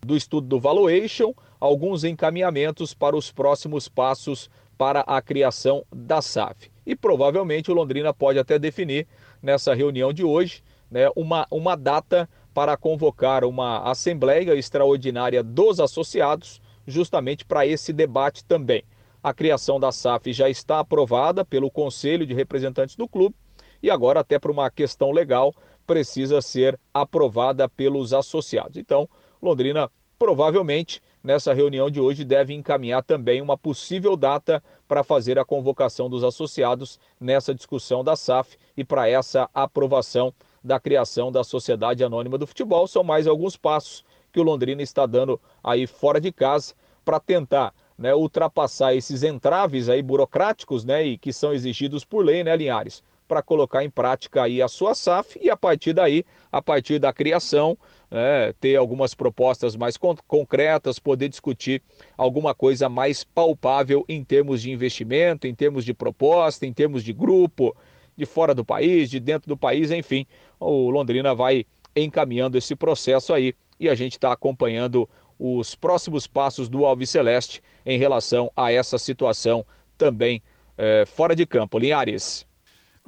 do 0.00 0.16
estudo 0.16 0.46
do 0.46 0.60
valuation, 0.60 1.32
alguns 1.58 2.04
encaminhamentos 2.04 2.94
para 2.94 3.16
os 3.16 3.30
próximos 3.30 3.88
passos 3.88 4.50
para 4.78 5.00
a 5.00 5.20
criação 5.20 5.84
da 5.94 6.22
SAF. 6.22 6.70
E 6.86 6.96
provavelmente 6.96 7.70
o 7.70 7.74
Londrina 7.74 8.14
pode 8.14 8.38
até 8.38 8.58
definir 8.58 9.06
nessa 9.42 9.74
reunião 9.74 10.12
de 10.12 10.24
hoje 10.24 10.62
né, 10.90 11.10
uma, 11.14 11.46
uma 11.50 11.76
data 11.76 12.28
para 12.52 12.76
convocar 12.76 13.44
uma 13.44 13.82
assembleia 13.90 14.54
extraordinária 14.54 15.42
dos 15.42 15.78
associados, 15.78 16.60
justamente 16.86 17.44
para 17.44 17.66
esse 17.66 17.92
debate 17.92 18.44
também. 18.44 18.82
A 19.22 19.34
criação 19.34 19.78
da 19.78 19.92
SAF 19.92 20.32
já 20.32 20.48
está 20.48 20.80
aprovada 20.80 21.44
pelo 21.44 21.70
Conselho 21.70 22.26
de 22.26 22.34
Representantes 22.34 22.96
do 22.96 23.06
clube 23.06 23.36
e 23.82 23.90
agora, 23.90 24.20
até 24.20 24.38
por 24.38 24.50
uma 24.50 24.70
questão 24.70 25.10
legal, 25.10 25.54
precisa 25.86 26.40
ser 26.40 26.78
aprovada 26.92 27.68
pelos 27.68 28.12
associados. 28.12 28.76
Então, 28.76 29.08
Londrina 29.42 29.90
provavelmente 30.18 31.02
nessa 31.24 31.54
reunião 31.54 31.90
de 31.90 31.98
hoje 31.98 32.24
deve 32.24 32.52
encaminhar 32.52 33.02
também 33.02 33.40
uma 33.40 33.56
possível 33.56 34.16
data 34.16 34.62
para 34.86 35.02
fazer 35.02 35.38
a 35.38 35.44
convocação 35.44 36.10
dos 36.10 36.22
associados 36.22 37.00
nessa 37.18 37.54
discussão 37.54 38.04
da 38.04 38.14
SAF 38.14 38.58
e 38.76 38.84
para 38.84 39.08
essa 39.08 39.48
aprovação 39.54 40.32
da 40.62 40.78
criação 40.78 41.32
da 41.32 41.42
Sociedade 41.42 42.04
Anônima 42.04 42.36
do 42.36 42.46
Futebol. 42.46 42.86
São 42.86 43.02
mais 43.02 43.26
alguns 43.26 43.56
passos 43.56 44.04
que 44.30 44.38
o 44.38 44.42
Londrina 44.42 44.82
está 44.82 45.06
dando 45.06 45.40
aí 45.64 45.86
fora 45.86 46.20
de 46.20 46.30
casa 46.30 46.74
para 47.02 47.18
tentar 47.18 47.72
né, 47.96 48.14
ultrapassar 48.14 48.94
esses 48.94 49.22
entraves 49.22 49.88
aí 49.88 50.02
burocráticos 50.02 50.84
né, 50.84 51.02
e 51.02 51.18
que 51.18 51.32
são 51.32 51.52
exigidos 51.52 52.04
por 52.04 52.24
lei, 52.24 52.44
né, 52.44 52.56
Linhares? 52.56 53.02
Para 53.26 53.42
colocar 53.42 53.84
em 53.84 53.90
prática 53.90 54.42
aí 54.42 54.60
a 54.60 54.68
sua 54.68 54.94
SAF 54.94 55.38
e 55.40 55.48
a 55.48 55.56
partir 55.56 55.92
daí, 55.92 56.24
a 56.50 56.60
partir 56.60 56.98
da 56.98 57.12
criação, 57.12 57.78
é, 58.10 58.52
ter 58.60 58.76
algumas 58.76 59.14
propostas 59.14 59.76
mais 59.76 59.96
con 59.96 60.16
concretas, 60.26 60.98
poder 60.98 61.28
discutir 61.28 61.82
alguma 62.16 62.54
coisa 62.54 62.88
mais 62.88 63.22
palpável 63.22 64.04
em 64.08 64.24
termos 64.24 64.62
de 64.62 64.70
investimento, 64.70 65.46
em 65.46 65.54
termos 65.54 65.84
de 65.84 65.94
proposta, 65.94 66.66
em 66.66 66.72
termos 66.72 67.04
de 67.04 67.12
grupo, 67.12 67.76
de 68.16 68.26
fora 68.26 68.54
do 68.54 68.64
país, 68.64 69.08
de 69.08 69.20
dentro 69.20 69.48
do 69.48 69.56
país, 69.56 69.90
enfim. 69.90 70.26
O 70.58 70.90
Londrina 70.90 71.34
vai 71.34 71.64
encaminhando 71.94 72.58
esse 72.58 72.74
processo 72.74 73.32
aí 73.32 73.54
e 73.78 73.88
a 73.88 73.94
gente 73.94 74.12
está 74.12 74.32
acompanhando 74.32 75.08
os 75.38 75.74
próximos 75.74 76.26
passos 76.26 76.68
do 76.68 76.84
Alves 76.84 77.08
Celeste 77.08 77.62
em 77.86 77.98
relação 77.98 78.52
a 78.54 78.70
essa 78.70 78.98
situação 78.98 79.64
também 79.96 80.42
é, 80.76 81.04
fora 81.06 81.34
de 81.34 81.46
campo. 81.46 81.78
Linhares. 81.78 82.46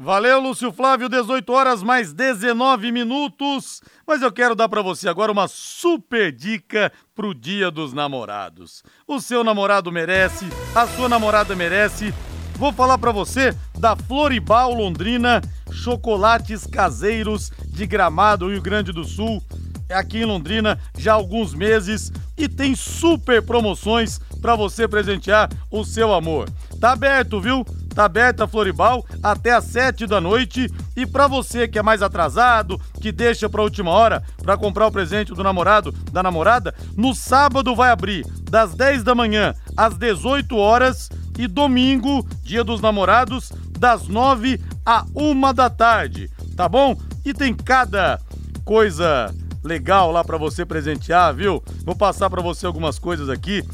Valeu, 0.02 0.40
Lúcio 0.40 0.73
Flávio, 0.73 1.09
18 1.09 1.52
horas 1.52 1.80
mais 1.80 2.12
19 2.12 2.90
minutos. 2.90 3.80
Mas 4.04 4.21
eu 4.21 4.32
quero 4.32 4.56
dar 4.56 4.68
para 4.68 4.82
você 4.82 5.09
agora 5.09 5.30
uma 5.30 5.47
super 5.47 6.32
dica 6.32 6.92
pro 7.14 7.32
Dia 7.32 7.71
dos 7.71 7.92
Namorados. 7.92 8.82
O 9.06 9.21
seu 9.21 9.44
namorado 9.44 9.92
merece, 9.92 10.44
a 10.75 10.88
sua 10.88 11.09
namorada 11.09 11.54
merece. 11.54 12.12
Vou 12.56 12.73
falar 12.73 12.99
para 12.99 13.12
você 13.12 13.56
da 13.78 13.94
Floribal 13.94 14.75
Londrina, 14.75 15.40
chocolates 15.71 16.66
caseiros 16.66 17.52
de 17.68 17.87
Gramado, 17.87 18.50
Rio 18.50 18.61
Grande 18.61 18.90
do 18.90 19.04
Sul. 19.04 19.40
É 19.88 19.94
aqui 19.94 20.18
em 20.18 20.25
Londrina 20.25 20.80
já 20.99 21.12
há 21.12 21.14
alguns 21.14 21.54
meses 21.54 22.11
e 22.37 22.49
tem 22.49 22.75
super 22.75 23.40
promoções 23.40 24.18
para 24.40 24.56
você 24.56 24.88
presentear 24.88 25.49
o 25.71 25.85
seu 25.85 26.12
amor. 26.12 26.50
Tá 26.80 26.90
aberto, 26.90 27.40
viu? 27.40 27.64
Tá 27.94 28.04
aberta 28.04 28.44
a 28.44 28.49
Floribal 28.49 29.04
até 29.22 29.52
às 29.52 29.64
7 29.64 30.07
da 30.07 30.20
noite. 30.20 30.70
E 30.96 31.07
para 31.07 31.26
você 31.26 31.68
que 31.68 31.78
é 31.78 31.83
mais 31.83 32.02
atrasado, 32.02 32.81
que 33.00 33.12
deixa 33.12 33.48
para 33.48 33.62
última 33.62 33.90
hora 33.90 34.22
para 34.42 34.57
comprar 34.57 34.87
o 34.87 34.92
presente 34.92 35.35
do 35.35 35.42
namorado, 35.42 35.92
da 36.11 36.22
namorada, 36.22 36.74
no 36.96 37.14
sábado 37.14 37.74
vai 37.74 37.90
abrir 37.90 38.26
das 38.50 38.74
10 38.74 39.02
da 39.02 39.14
manhã 39.14 39.55
às 39.76 39.96
18 39.96 40.57
horas 40.57 41.11
e 41.38 41.46
domingo, 41.46 42.26
dia 42.42 42.62
dos 42.62 42.81
namorados, 42.81 43.52
das 43.78 44.07
9 44.07 44.61
a 44.85 45.05
1 45.14 45.55
da 45.55 45.70
tarde, 45.70 46.31
tá 46.57 46.68
bom? 46.68 46.96
E 47.24 47.33
tem 47.33 47.55
cada 47.55 48.20
coisa 48.64 49.33
legal 49.62 50.11
lá 50.11 50.24
para 50.24 50.37
você 50.37 50.64
presentear, 50.64 51.35
viu? 51.35 51.62
Vou 51.85 51.94
passar 51.94 52.28
para 52.28 52.42
você 52.42 52.66
algumas 52.66 52.98
coisas 52.98 53.28
aqui. 53.28 53.64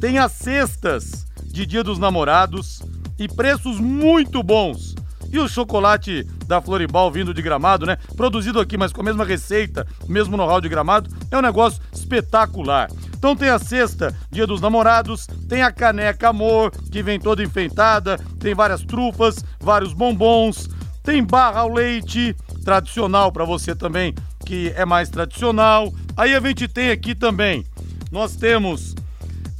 Tem 0.00 0.18
as 0.18 0.32
cestas 0.32 1.26
de 1.44 1.66
Dia 1.66 1.82
dos 1.82 1.98
Namorados 1.98 2.82
e 3.18 3.28
preços 3.28 3.80
muito 3.80 4.42
bons. 4.42 4.94
E 5.30 5.38
o 5.38 5.48
chocolate 5.48 6.24
da 6.46 6.60
Floribal 6.60 7.10
vindo 7.12 7.34
de 7.34 7.42
Gramado, 7.42 7.84
né? 7.84 7.98
Produzido 8.16 8.60
aqui, 8.60 8.78
mas 8.78 8.92
com 8.92 9.02
a 9.02 9.04
mesma 9.04 9.24
receita, 9.24 9.86
mesmo 10.06 10.36
know-how 10.36 10.60
de 10.60 10.68
Gramado, 10.68 11.10
é 11.30 11.36
um 11.36 11.42
negócio 11.42 11.82
espetacular. 11.92 12.88
Então 13.14 13.36
tem 13.36 13.50
a 13.50 13.58
cesta 13.58 14.16
Dia 14.30 14.46
dos 14.46 14.60
Namorados, 14.60 15.26
tem 15.48 15.62
a 15.62 15.72
caneca 15.72 16.28
Amor, 16.28 16.70
que 16.70 17.02
vem 17.02 17.18
toda 17.20 17.42
enfeitada, 17.42 18.18
tem 18.40 18.54
várias 18.54 18.82
trufas, 18.82 19.44
vários 19.60 19.92
bombons, 19.92 20.68
tem 21.02 21.22
barra 21.22 21.60
ao 21.60 21.68
leite, 21.68 22.34
tradicional 22.64 23.30
para 23.30 23.44
você 23.44 23.74
também, 23.74 24.14
que 24.46 24.72
é 24.76 24.86
mais 24.86 25.10
tradicional. 25.10 25.92
Aí 26.16 26.34
a 26.34 26.40
gente 26.40 26.68
tem 26.68 26.90
aqui 26.90 27.14
também, 27.14 27.66
nós 28.10 28.34
temos 28.36 28.94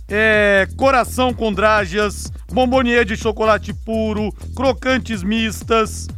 é, 0.09 0.67
coração 0.77 1.35
com 1.35 1.53
drágias, 1.53 2.33
bombonier 2.53 3.05
de 3.05 3.17
chocolate 3.17 3.73
puro, 3.73 4.33
crocantes 4.57 5.23
mistas. 5.23 6.09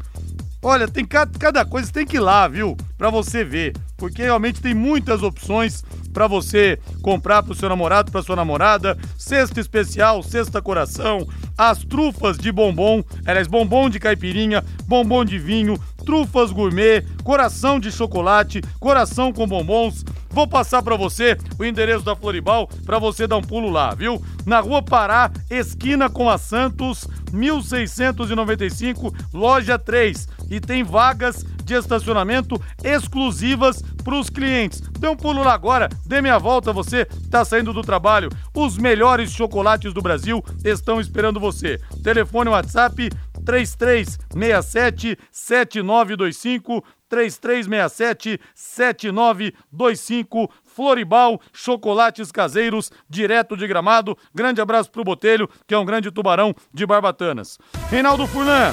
Olha, 0.62 0.86
tem 0.86 1.04
cada, 1.04 1.38
cada 1.38 1.64
coisa, 1.64 1.90
tem 1.90 2.06
que 2.06 2.16
ir 2.16 2.20
lá, 2.20 2.46
viu? 2.46 2.76
Para 2.96 3.10
você 3.10 3.42
ver, 3.42 3.74
porque 3.96 4.22
realmente 4.22 4.60
tem 4.60 4.74
muitas 4.74 5.22
opções 5.22 5.82
para 6.12 6.26
você 6.26 6.78
comprar 7.02 7.42
para 7.42 7.52
o 7.52 7.56
seu 7.56 7.68
namorado, 7.68 8.10
para 8.10 8.22
sua 8.22 8.36
namorada, 8.36 8.98
cesta 9.16 9.60
especial, 9.60 10.22
cesta 10.22 10.60
coração, 10.60 11.26
as 11.56 11.84
trufas 11.84 12.36
de 12.36 12.52
bombom, 12.52 13.02
aliás, 13.24 13.46
bombom 13.46 13.88
de 13.88 13.98
caipirinha, 13.98 14.64
bombom 14.86 15.24
de 15.24 15.38
vinho, 15.38 15.78
trufas 16.04 16.50
gourmet, 16.50 17.04
coração 17.22 17.78
de 17.78 17.92
chocolate, 17.92 18.60
coração 18.78 19.32
com 19.32 19.46
bombons. 19.46 20.04
Vou 20.30 20.46
passar 20.46 20.82
para 20.82 20.96
você 20.96 21.36
o 21.58 21.64
endereço 21.64 22.04
da 22.04 22.14
Floribal 22.14 22.68
para 22.86 22.98
você 22.98 23.26
dar 23.26 23.36
um 23.36 23.42
pulo 23.42 23.68
lá, 23.68 23.94
viu? 23.94 24.22
Na 24.46 24.60
Rua 24.60 24.80
Pará, 24.80 25.30
esquina 25.50 26.08
com 26.08 26.30
a 26.30 26.38
Santos, 26.38 27.06
1695, 27.32 29.12
loja 29.32 29.78
3. 29.78 30.28
E 30.50 30.60
tem 30.60 30.82
vagas 30.82 31.44
de 31.64 31.74
estacionamento 31.74 32.60
exclusivas 32.82 33.82
para 34.02 34.18
os 34.18 34.28
clientes. 34.28 34.80
Dê 34.98 35.08
um 35.08 35.16
pulo 35.16 35.42
lá 35.42 35.54
agora, 35.54 35.88
dê 36.04 36.20
minha 36.20 36.38
volta, 36.38 36.72
você 36.72 37.06
está 37.22 37.44
saindo 37.44 37.72
do 37.72 37.82
trabalho. 37.82 38.30
Os 38.54 38.76
melhores 38.76 39.30
chocolates 39.30 39.92
do 39.92 40.02
Brasil 40.02 40.44
estão 40.64 41.00
esperando 41.00 41.38
você. 41.38 41.78
Telefone 42.02 42.50
WhatsApp 42.50 43.10
3367 43.44 45.18
7925 45.30 46.84
3367 47.08 48.40
7925 48.54 50.50
Floribal, 50.62 51.40
chocolates 51.52 52.30
caseiros, 52.30 52.92
direto 53.08 53.56
de 53.56 53.66
gramado. 53.66 54.16
Grande 54.34 54.60
abraço 54.60 54.90
pro 54.90 55.04
Botelho, 55.04 55.48
que 55.66 55.74
é 55.74 55.78
um 55.78 55.84
grande 55.84 56.10
tubarão 56.10 56.54
de 56.72 56.86
barbatanas. 56.86 57.58
Reinaldo 57.90 58.26
Furlan, 58.26 58.72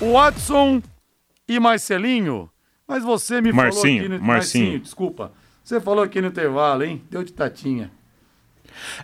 Watson 0.00 0.82
e 1.48 1.58
Marcelinho. 1.58 2.50
Mas 2.86 3.02
você 3.02 3.40
me 3.40 3.52
Marcinho, 3.52 3.82
falou 3.82 3.98
aqui 3.98 4.08
no 4.08 4.26
Marcinho. 4.26 4.64
Marcinho, 4.64 4.80
desculpa. 4.80 5.32
Você 5.64 5.80
falou 5.80 6.04
aqui 6.04 6.20
no 6.20 6.28
intervalo, 6.28 6.82
hein? 6.82 7.02
Deu 7.10 7.22
de 7.22 7.32
tatinha. 7.32 7.90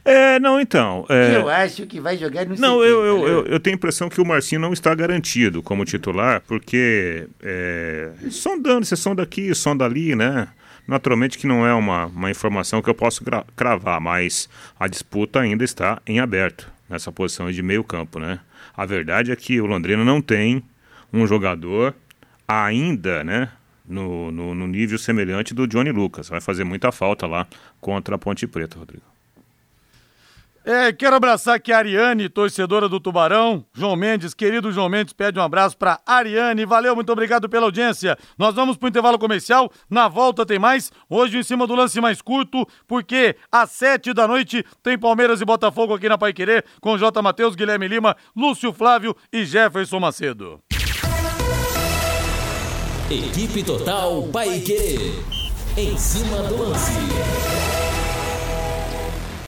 É, 0.04 0.38
não, 0.38 0.60
então. 0.60 1.04
é- 1.08 1.36
Eu 1.36 1.48
acho 1.48 1.86
que 1.86 2.00
vai 2.00 2.16
jogar 2.16 2.46
no 2.46 2.56
Não, 2.56 2.82
eu, 2.84 3.04
eu, 3.04 3.26
eu, 3.28 3.46
eu 3.46 3.60
tenho 3.60 3.74
a 3.74 3.78
impressão 3.78 4.08
que 4.08 4.20
o 4.20 4.24
Marcinho 4.24 4.60
não 4.60 4.72
está 4.72 4.94
garantido 4.94 5.62
como 5.62 5.84
titular, 5.84 6.42
porque 6.46 7.28
é, 7.42 8.10
sondando, 8.30 8.84
você 8.86 8.96
sonda 8.96 9.22
aqui, 9.22 9.54
sonda 9.54 9.84
ali, 9.84 10.14
né? 10.14 10.48
Naturalmente 10.86 11.36
que 11.36 11.46
não 11.46 11.66
é 11.66 11.74
uma, 11.74 12.06
uma 12.06 12.30
informação 12.30 12.80
que 12.80 12.88
eu 12.88 12.94
posso 12.94 13.24
cravar, 13.56 14.00
mas 14.00 14.48
a 14.78 14.86
disputa 14.86 15.40
ainda 15.40 15.64
está 15.64 16.00
em 16.06 16.20
aberto 16.20 16.70
nessa 16.88 17.10
posição 17.10 17.50
de 17.50 17.60
meio 17.62 17.82
campo, 17.82 18.20
né? 18.20 18.38
A 18.76 18.86
verdade 18.86 19.32
é 19.32 19.36
que 19.36 19.60
o 19.60 19.66
Londrina 19.66 20.04
não 20.04 20.20
tem 20.22 20.62
um 21.12 21.26
jogador 21.26 21.94
ainda, 22.46 23.24
né? 23.24 23.48
No, 23.88 24.32
no, 24.32 24.52
no 24.54 24.66
nível 24.66 24.98
semelhante 24.98 25.54
do 25.54 25.66
Johnny 25.66 25.92
Lucas. 25.92 26.28
Vai 26.28 26.40
fazer 26.40 26.64
muita 26.64 26.90
falta 26.90 27.24
lá 27.26 27.46
contra 27.80 28.16
a 28.16 28.18
Ponte 28.18 28.44
Preta, 28.46 28.78
Rodrigo. 28.78 29.04
É, 30.68 30.92
quero 30.92 31.14
abraçar 31.14 31.54
aqui 31.54 31.70
a 31.70 31.78
Ariane, 31.78 32.28
torcedora 32.28 32.88
do 32.88 32.98
Tubarão. 32.98 33.64
João 33.72 33.94
Mendes, 33.94 34.34
querido 34.34 34.72
João 34.72 34.88
Mendes, 34.88 35.12
pede 35.12 35.38
um 35.38 35.42
abraço 35.42 35.78
para 35.78 36.00
Ariane. 36.04 36.66
Valeu, 36.66 36.92
muito 36.96 37.12
obrigado 37.12 37.48
pela 37.48 37.66
audiência. 37.66 38.18
Nós 38.36 38.52
vamos 38.52 38.76
pro 38.76 38.88
intervalo 38.88 39.16
comercial. 39.16 39.70
Na 39.88 40.08
volta 40.08 40.44
tem 40.44 40.58
mais. 40.58 40.90
Hoje 41.08 41.38
em 41.38 41.44
cima 41.44 41.68
do 41.68 41.76
lance 41.76 42.00
mais 42.00 42.20
curto, 42.20 42.66
porque 42.84 43.36
às 43.50 43.70
sete 43.70 44.12
da 44.12 44.26
noite 44.26 44.64
tem 44.82 44.98
Palmeiras 44.98 45.40
e 45.40 45.44
Botafogo 45.44 45.94
aqui 45.94 46.08
na 46.08 46.18
Paiquerê 46.18 46.64
com 46.80 46.98
J. 46.98 47.22
Matheus, 47.22 47.54
Guilherme 47.54 47.86
Lima, 47.86 48.16
Lúcio 48.34 48.72
Flávio 48.72 49.16
e 49.32 49.44
Jefferson 49.44 50.00
Macedo. 50.00 50.58
Equipe 53.08 53.62
Total 53.62 54.20
Paiquerê. 54.32 55.12
Em 55.76 55.96
cima 55.96 56.38
do 56.48 56.58
lance. 56.60 57.65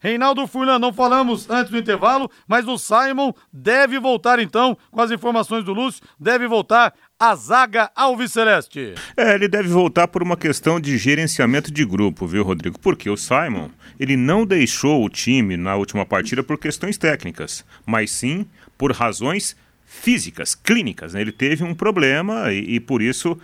Reinaldo 0.02 0.46
Furlan, 0.46 0.78
não 0.78 0.92
falamos 0.92 1.48
antes 1.50 1.70
do 1.70 1.78
intervalo, 1.78 2.30
mas 2.46 2.66
o 2.66 2.78
Simon 2.78 3.32
deve 3.52 3.98
voltar 3.98 4.38
então, 4.38 4.76
com 4.90 5.00
as 5.00 5.10
informações 5.10 5.64
do 5.64 5.72
Lúcio, 5.72 6.02
deve 6.18 6.46
voltar 6.46 6.94
a 7.18 7.34
zaga 7.34 7.90
Alves 7.96 8.32
Celeste. 8.32 8.94
É, 9.16 9.34
ele 9.34 9.48
deve 9.48 9.68
voltar 9.68 10.06
por 10.06 10.22
uma 10.22 10.36
questão 10.36 10.78
de 10.78 10.96
gerenciamento 10.96 11.72
de 11.72 11.84
grupo, 11.84 12.26
viu, 12.26 12.44
Rodrigo? 12.44 12.78
Porque 12.78 13.10
o 13.10 13.16
Simon, 13.16 13.70
ele 13.98 14.16
não 14.16 14.46
deixou 14.46 15.04
o 15.04 15.08
time 15.08 15.56
na 15.56 15.74
última 15.74 16.06
partida 16.06 16.42
por 16.42 16.58
questões 16.58 16.96
técnicas, 16.96 17.64
mas 17.84 18.10
sim 18.12 18.46
por 18.76 18.92
razões 18.92 19.56
físicas, 19.84 20.54
clínicas. 20.54 21.14
Né? 21.14 21.22
Ele 21.22 21.32
teve 21.32 21.64
um 21.64 21.74
problema 21.74 22.52
e, 22.52 22.76
e 22.76 22.80
por 22.80 23.02
isso 23.02 23.36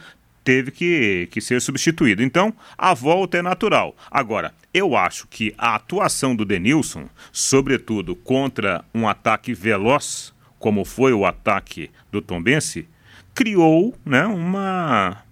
teve 0.44 0.70
que, 0.70 1.26
que 1.30 1.40
ser 1.40 1.60
substituído. 1.60 2.22
Então, 2.22 2.54
a 2.76 2.92
volta 2.92 3.38
é 3.38 3.42
natural. 3.42 3.96
Agora, 4.10 4.54
eu 4.72 4.94
acho 4.94 5.26
que 5.26 5.54
a 5.56 5.74
atuação 5.74 6.36
do 6.36 6.44
Denilson, 6.44 7.08
sobretudo 7.32 8.14
contra 8.14 8.84
um 8.94 9.08
ataque 9.08 9.54
veloz, 9.54 10.34
como 10.58 10.84
foi 10.84 11.12
o 11.12 11.24
ataque 11.24 11.90
do 12.12 12.20
Tombense, 12.20 12.86
criou 13.34 13.96
né, 14.04 14.26
uma 14.26 15.24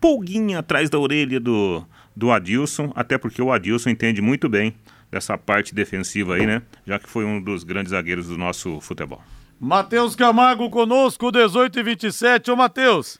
pulguinha 0.00 0.60
atrás 0.60 0.88
da 0.88 0.98
orelha 0.98 1.38
do, 1.38 1.84
do 2.16 2.30
Adilson, 2.30 2.92
até 2.94 3.18
porque 3.18 3.42
o 3.42 3.52
Adilson 3.52 3.90
entende 3.90 4.22
muito 4.22 4.48
bem 4.48 4.74
dessa 5.10 5.36
parte 5.36 5.74
defensiva 5.74 6.36
aí, 6.36 6.46
né? 6.46 6.62
Já 6.86 6.98
que 6.98 7.08
foi 7.08 7.24
um 7.24 7.42
dos 7.42 7.64
grandes 7.64 7.90
zagueiros 7.90 8.28
do 8.28 8.38
nosso 8.38 8.80
futebol. 8.80 9.20
Matheus 9.58 10.14
Camargo 10.16 10.70
conosco, 10.70 11.30
18 11.30 11.80
e 11.80 11.82
27. 11.82 12.50
Ô, 12.50 12.56
Matheus, 12.56 13.18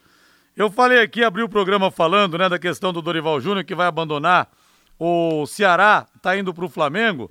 eu 0.57 0.71
falei 0.71 1.01
aqui, 1.01 1.23
abri 1.25 1.43
o 1.43 1.49
programa 1.49 1.91
falando, 1.91 2.37
né, 2.39 2.49
da 2.49 2.59
questão 2.59 2.93
do 2.93 3.03
Dorival 3.03 3.41
Júnior 3.41 3.65
que 3.65 3.75
vai 3.75 3.87
abandonar 3.87 4.49
o 4.99 5.47
Ceará, 5.47 6.07
tá 6.21 6.37
indo 6.37 6.53
pro 6.53 6.69
Flamengo. 6.69 7.31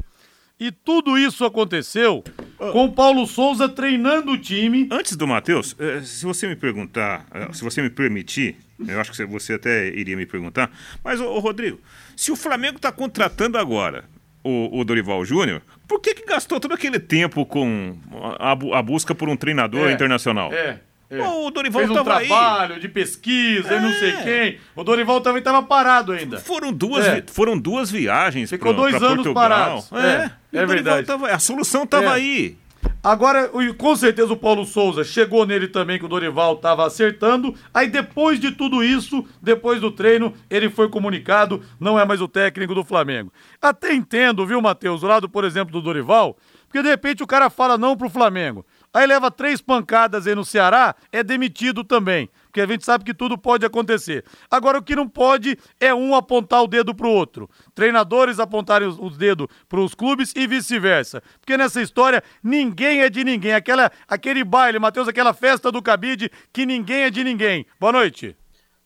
E 0.60 0.72
tudo 0.74 1.18
isso 1.18 1.46
aconteceu 1.46 2.22
com 2.58 2.86
o 2.86 2.92
Paulo 2.92 3.26
Souza 3.26 3.70
treinando 3.70 4.32
o 4.32 4.38
time. 4.38 4.90
Antes 4.92 5.16
do 5.16 5.26
Matheus, 5.26 5.74
eh, 5.80 6.02
se 6.02 6.26
você 6.26 6.48
me 6.48 6.56
perguntar, 6.56 7.26
eh, 7.34 7.48
se 7.54 7.64
você 7.64 7.82
me 7.82 7.90
permitir, 7.90 8.58
eu 8.86 9.00
acho 9.00 9.14
que 9.14 9.26
você 9.26 9.54
até 9.54 9.88
iria 9.88 10.18
me 10.18 10.26
perguntar, 10.26 10.70
mas, 11.02 11.22
ô, 11.22 11.40
Rodrigo, 11.40 11.80
se 12.14 12.30
o 12.30 12.36
Flamengo 12.36 12.76
está 12.76 12.92
contratando 12.92 13.58
agora 13.58 14.04
o, 14.44 14.82
o 14.82 14.84
Dorival 14.84 15.24
Júnior, 15.24 15.62
por 15.88 16.02
que, 16.02 16.14
que 16.14 16.26
gastou 16.26 16.60
todo 16.60 16.74
aquele 16.74 17.00
tempo 17.00 17.46
com 17.46 17.98
a, 18.38 18.52
a 18.52 18.82
busca 18.82 19.16
por 19.16 19.30
um 19.30 19.38
treinador 19.38 19.88
É, 19.88 19.94
internacional? 19.94 20.52
É. 20.52 20.82
é. 21.10 21.22
O 21.28 21.50
Dorival 21.50 21.80
Fez 21.82 21.92
um 21.92 21.94
tava 21.96 22.18
aí. 22.18 22.28
trabalho 22.28 22.80
de 22.80 22.88
pesquisa 22.88 23.74
e 23.76 23.80
não 23.80 23.92
sei 23.94 24.10
É. 24.12 24.22
quem. 24.24 24.60
O 24.76 24.84
Dorival 24.84 25.22
também 25.22 25.40
estava 25.40 25.62
parado 25.64 26.12
ainda. 26.12 26.40
Foram 26.40 26.72
duas, 26.72 27.06
É. 27.06 27.16
vi- 27.22 27.24
foram 27.32 27.58
duas 27.58 27.90
viagens 27.92 28.50
Ficou 28.50 28.74
pra- 28.74 28.82
dois 28.84 28.96
pra 28.98 29.08
anos 29.08 29.24
Portugal. 29.24 29.50
parados. 29.50 29.92
É, 29.94 30.32
É, 30.54 30.62
é 30.62 30.66
verdade. 30.66 31.08
tava- 31.08 31.30
a 31.30 31.40
solução 31.40 31.84
estava 31.84 32.06
É. 32.06 32.08
aí. 32.14 32.58
Agora, 33.02 33.50
com 33.78 33.96
certeza 33.96 34.34
o 34.34 34.38
Paulo 34.38 34.66
Souza 34.66 35.04
chegou 35.06 35.46
nele 35.46 35.68
também 35.70 35.98
que 35.98 36.04
o 36.06 36.08
Dorival 36.10 36.54
estava 36.56 36.86
acertando. 36.86 37.56
Aí 37.74 37.88
depois 37.88 38.40
de 38.40 38.52
tudo 38.52 38.84
isso, 38.84 39.26
depois 39.42 39.80
do 39.80 39.90
treino, 39.90 40.34
ele 40.50 40.70
foi 40.70 40.90
comunicado, 40.90 41.62
não 41.80 41.98
é 41.98 42.06
mais 42.06 42.20
o 42.20 42.28
técnico 42.28 42.76
do 42.76 42.84
Flamengo. 42.84 43.32
Até 43.62 43.94
entendo, 43.94 44.46
viu, 44.46 44.62
Matheus, 44.62 45.02
o 45.04 45.08
lado, 45.08 45.30
por 45.30 45.46
exemplo, 45.46 45.72
do 45.72 45.82
Dorival, 45.82 46.38
porque 46.68 46.82
de 46.84 46.90
repente 46.90 47.24
o 47.24 47.28
cara 47.28 47.50
fala 47.50 47.78
não 47.78 47.96
pro 47.96 48.10
Flamengo. 48.10 48.66
Aí 48.94 49.06
leva 49.06 49.30
três 49.30 49.62
pancadas 49.62 50.26
aí 50.26 50.34
no 50.34 50.44
Ceará, 50.44 50.96
é 51.12 51.24
demitido 51.24 51.84
também. 51.84 52.30
Porque 52.46 52.62
a 52.62 52.66
gente 52.66 52.84
sabe 52.84 53.04
que 53.04 53.14
tudo 53.14 53.38
pode 53.38 53.64
acontecer. 53.64 54.26
Agora, 54.50 54.80
o 54.80 54.82
que 54.82 54.96
não 54.96 55.08
pode 55.08 55.58
é 55.80 55.94
um 55.94 56.16
apontar 56.16 56.64
o 56.64 56.68
dedo 56.68 56.96
pro 56.96 57.08
outro. 57.08 57.48
Treinadores 57.76 58.40
apontarem 58.40 58.88
os, 58.88 58.98
os 58.98 59.16
dedos 59.18 59.48
pros 59.68 59.94
clubes 59.94 60.34
e 60.36 60.48
vice-versa. 60.48 61.22
Porque 61.40 61.56
nessa 61.56 61.82
história, 61.82 62.24
ninguém 62.44 63.02
é 63.02 63.10
de 63.10 63.24
ninguém. 63.24 63.54
Aquela, 63.54 63.92
aquele 64.08 64.44
baile, 64.44 64.80
Matheus, 64.80 65.08
aquela 65.08 65.34
festa 65.34 65.72
do 65.72 65.82
cabide, 65.82 66.32
que 66.52 66.66
ninguém 66.66 67.04
é 67.04 67.10
de 67.12 67.24
ninguém. 67.24 67.68
Boa 67.80 67.94
noite. 67.94 68.39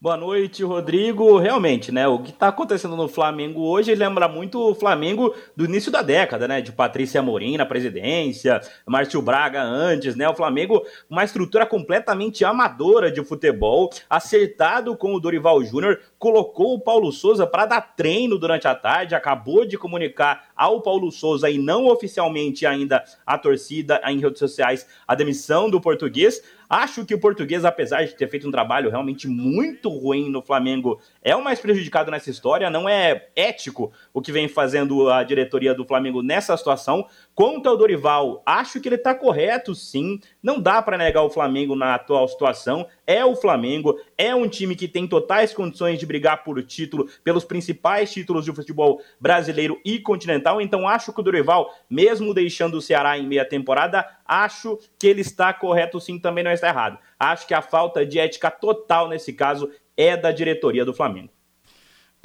Boa 0.04 0.18
noite, 0.18 0.66
Rodrigo. 0.66 1.38
Realmente, 1.38 1.90
né? 1.90 2.06
O 2.10 2.20
que 2.20 2.32
está 2.32 2.50
acontecendo 2.50 2.98
no 2.98 3.08
Flamengo 3.08 3.62
hoje 3.62 3.96
lembra 3.96 4.28
muito 4.28 4.60
o 4.60 4.76
Flamengo 4.76 5.34
do 5.56 5.64
início 5.64 5.90
da 5.90 6.02
década, 6.02 6.46
né? 6.46 6.60
De 6.60 6.74
Patrícia 6.74 7.22
Amorim 7.22 7.56
na 7.56 7.66
presidência, 7.66 8.60
Márcio 8.86 9.22
Braga 9.22 9.64
antes, 9.64 10.14
né? 10.18 10.28
O 10.28 10.36
Flamengo, 10.36 10.86
uma 11.10 11.24
estrutura 11.24 11.66
completamente 11.66 12.44
amadora 12.44 13.10
de 13.10 13.24
futebol, 13.24 13.92
acertado 14.10 14.98
com 14.98 15.16
o 15.16 15.22
Dorival 15.22 15.64
Júnior, 15.64 16.02
colocou 16.20 16.74
o 16.74 16.82
Paulo 16.82 17.10
Souza 17.10 17.48
para 17.48 17.66
dar 17.66 17.96
treino 17.96 18.38
durante 18.38 18.68
a 18.68 18.76
tarde, 18.76 19.16
acabou 19.16 19.66
de 19.66 19.78
comunicar 19.78 20.50
ao 20.54 20.82
Paulo 20.82 21.14
Souza 21.14 21.50
e 21.50 21.58
não 21.58 21.88
oficialmente 21.88 22.66
ainda 22.66 23.02
a 23.26 23.38
torcida 23.38 24.02
em 24.08 24.20
redes 24.20 24.40
sociais 24.40 24.86
a 25.08 25.16
demissão 25.16 25.70
do 25.70 25.80
português. 25.80 26.44
Acho 26.76 27.06
que 27.06 27.14
o 27.14 27.20
português, 27.20 27.66
apesar 27.66 28.04
de 28.04 28.16
ter 28.16 28.28
feito 28.28 28.48
um 28.48 28.52
trabalho 28.52 28.90
realmente 28.90 29.28
muito 29.28 29.90
ruim 29.90 30.28
no 30.28 30.42
Flamengo, 30.42 31.00
é 31.22 31.36
o 31.36 31.44
mais 31.44 31.60
prejudicado 31.60 32.10
nessa 32.10 32.32
história. 32.32 32.68
Não 32.68 32.90
é 32.90 33.28
ético 33.36 33.94
o 34.12 34.20
que 34.20 34.32
vem 34.32 34.48
fazendo 34.48 35.08
a 35.08 35.24
diretoria 35.24 35.76
do 35.76 35.86
Flamengo 35.86 36.24
nessa 36.24 36.58
situação. 36.58 37.06
Quanto 37.36 37.68
ao 37.68 37.76
Dorival, 37.76 38.44
acho 38.46 38.80
que 38.80 38.88
ele 38.88 38.98
tá 38.98 39.16
correto 39.16 39.74
sim. 39.74 40.20
Não 40.42 40.62
dá 40.62 40.84
para 40.84 41.00
negar 41.00 41.24
o 41.24 41.32
Flamengo 41.32 41.76
na 41.76 41.96
atual 41.96 42.28
situação. 42.28 42.86
É 43.08 43.26
o 43.26 43.36
Flamengo, 43.36 44.00
é 44.16 44.36
um 44.36 44.48
time 44.48 44.76
que 44.76 44.88
tem 44.88 45.08
totais 45.08 45.52
condições 45.52 45.98
de 45.98 46.06
brigar 46.06 46.44
por 46.44 46.62
título, 46.62 47.10
pelos 47.24 47.44
principais 47.44 48.14
títulos 48.14 48.46
de 48.46 48.54
futebol 48.54 49.02
brasileiro 49.20 49.82
e 49.84 50.00
continental. 50.00 50.62
Então 50.62 50.88
acho 50.88 51.12
que 51.12 51.20
o 51.20 51.24
Dorival, 51.24 51.74
mesmo 51.90 52.36
deixando 52.36 52.76
o 52.76 52.82
Ceará 52.82 53.18
em 53.18 53.26
meia 53.26 53.46
temporada, 53.46 54.08
acho 54.28 54.78
que 55.00 55.08
ele 55.08 55.22
está 55.22 55.52
correto 55.52 56.00
sim, 56.00 56.20
também 56.20 56.44
não 56.44 56.52
está 56.52 56.68
errado. 56.68 57.00
Acho 57.18 57.48
que 57.48 57.56
a 57.56 57.64
falta 57.64 58.06
de 58.06 58.20
ética 58.20 58.52
total 58.52 59.10
nesse 59.10 59.34
caso 59.34 59.72
é 59.98 60.16
da 60.16 60.32
diretoria 60.32 60.86
do 60.86 60.94
Flamengo. 60.94 61.33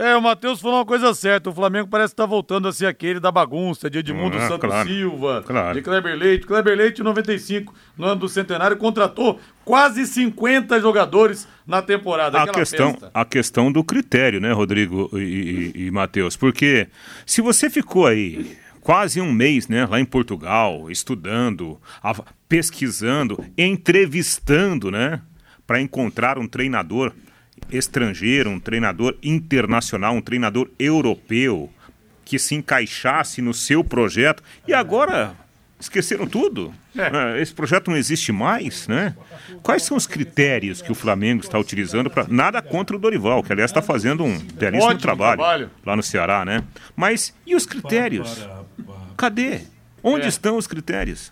É, 0.01 0.15
o 0.15 0.23
Matheus 0.23 0.61
falou 0.61 0.79
uma 0.79 0.87
coisa 0.87 1.13
certa. 1.13 1.51
O 1.51 1.53
Flamengo 1.53 1.89
parece 1.89 2.13
estar 2.13 2.25
voltando 2.25 2.69
a 2.69 2.73
ser 2.73 2.87
aquele 2.87 3.19
da 3.19 3.33
bagunça, 3.33 3.91
de 3.91 3.99
Edmundo 3.99 4.37
Ah, 4.37 4.47
Santos 4.47 4.71
claro, 4.71 4.89
Silva, 4.89 5.43
claro. 5.45 5.75
de 5.75 5.83
Kleber 5.83 6.17
Leite. 6.17 6.47
Kleber 6.47 6.77
Leite, 6.77 7.01
em 7.01 7.05
95, 7.05 7.75
no 7.97 8.07
ano 8.07 8.21
do 8.21 8.29
centenário, 8.29 8.77
contratou 8.77 9.41
quase 9.65 10.07
50 10.07 10.81
jogadores 10.81 11.49
na 11.67 11.83
temporada. 11.83 12.41
A 12.41 12.47
questão, 12.47 12.93
festa. 12.93 13.11
a 13.13 13.25
questão 13.25 13.73
do 13.73 13.83
critério, 13.83 14.41
né, 14.41 14.53
Rodrigo 14.53 15.11
e, 15.15 15.73
e, 15.75 15.87
e 15.87 15.91
Matheus? 15.91 16.37
Porque 16.37 16.87
se 17.27 17.41
você 17.43 17.69
ficou 17.69 18.07
aí 18.07 18.57
quase 18.81 19.21
um 19.21 19.33
mês, 19.33 19.67
né, 19.67 19.85
lá 19.85 19.99
em 19.99 20.05
Portugal, 20.05 20.89
estudando, 20.89 21.77
pesquisando, 22.49 23.45
entrevistando, 23.59 24.93
né, 24.93 25.21
para 25.67 25.81
encontrar 25.81 26.39
um 26.39 26.47
treinador 26.47 27.13
estrangeiro, 27.71 28.51
um 28.51 28.61
treinador 28.61 29.17
internacional, 29.23 30.15
um 30.15 30.21
treinador 30.21 30.69
europeu 30.79 31.73
que 32.25 32.39
se 32.39 32.55
encaixasse 32.55 33.41
no 33.41 33.55
seu 33.55 33.83
projeto 33.83 34.43
e 34.67 34.75
agora 34.75 35.35
esqueceram 35.81 36.27
tudo. 36.27 36.75
É. 36.97 37.37
É, 37.39 37.41
Esse 37.43 37.55
projeto 37.55 37.89
não 37.91 37.97
existe 37.97 38.33
mais, 38.33 38.89
né? 38.89 39.15
Quais 39.63 39.83
são 39.85 39.97
os 39.97 40.07
critérios 40.07 40.83
que 40.83 40.91
o 40.91 40.95
Flamengo 40.95 41.43
está 41.43 41.59
utilizando 41.59 42.11
para 42.11 42.27
nada 42.29 42.61
contra 42.61 42.97
o 42.97 42.99
Dorival, 42.99 43.43
que 43.43 43.53
aliás 43.53 43.71
está 43.71 43.81
fazendo 43.81 44.25
um 44.25 44.37
belíssimo 44.39 44.87
Ótimo 44.91 45.01
trabalho, 45.01 45.39
trabalho. 45.39 45.71
lá 45.87 45.95
no 45.97 46.03
Ceará, 46.03 46.45
né? 46.45 46.65
Mas 46.97 47.33
e 47.47 47.55
os 47.55 47.65
critérios? 47.65 48.47
Cadê? 49.17 49.61
Onde 50.03 50.27
É. 50.27 50.29
estão 50.29 50.57
os 50.57 50.67
critérios? 50.67 51.31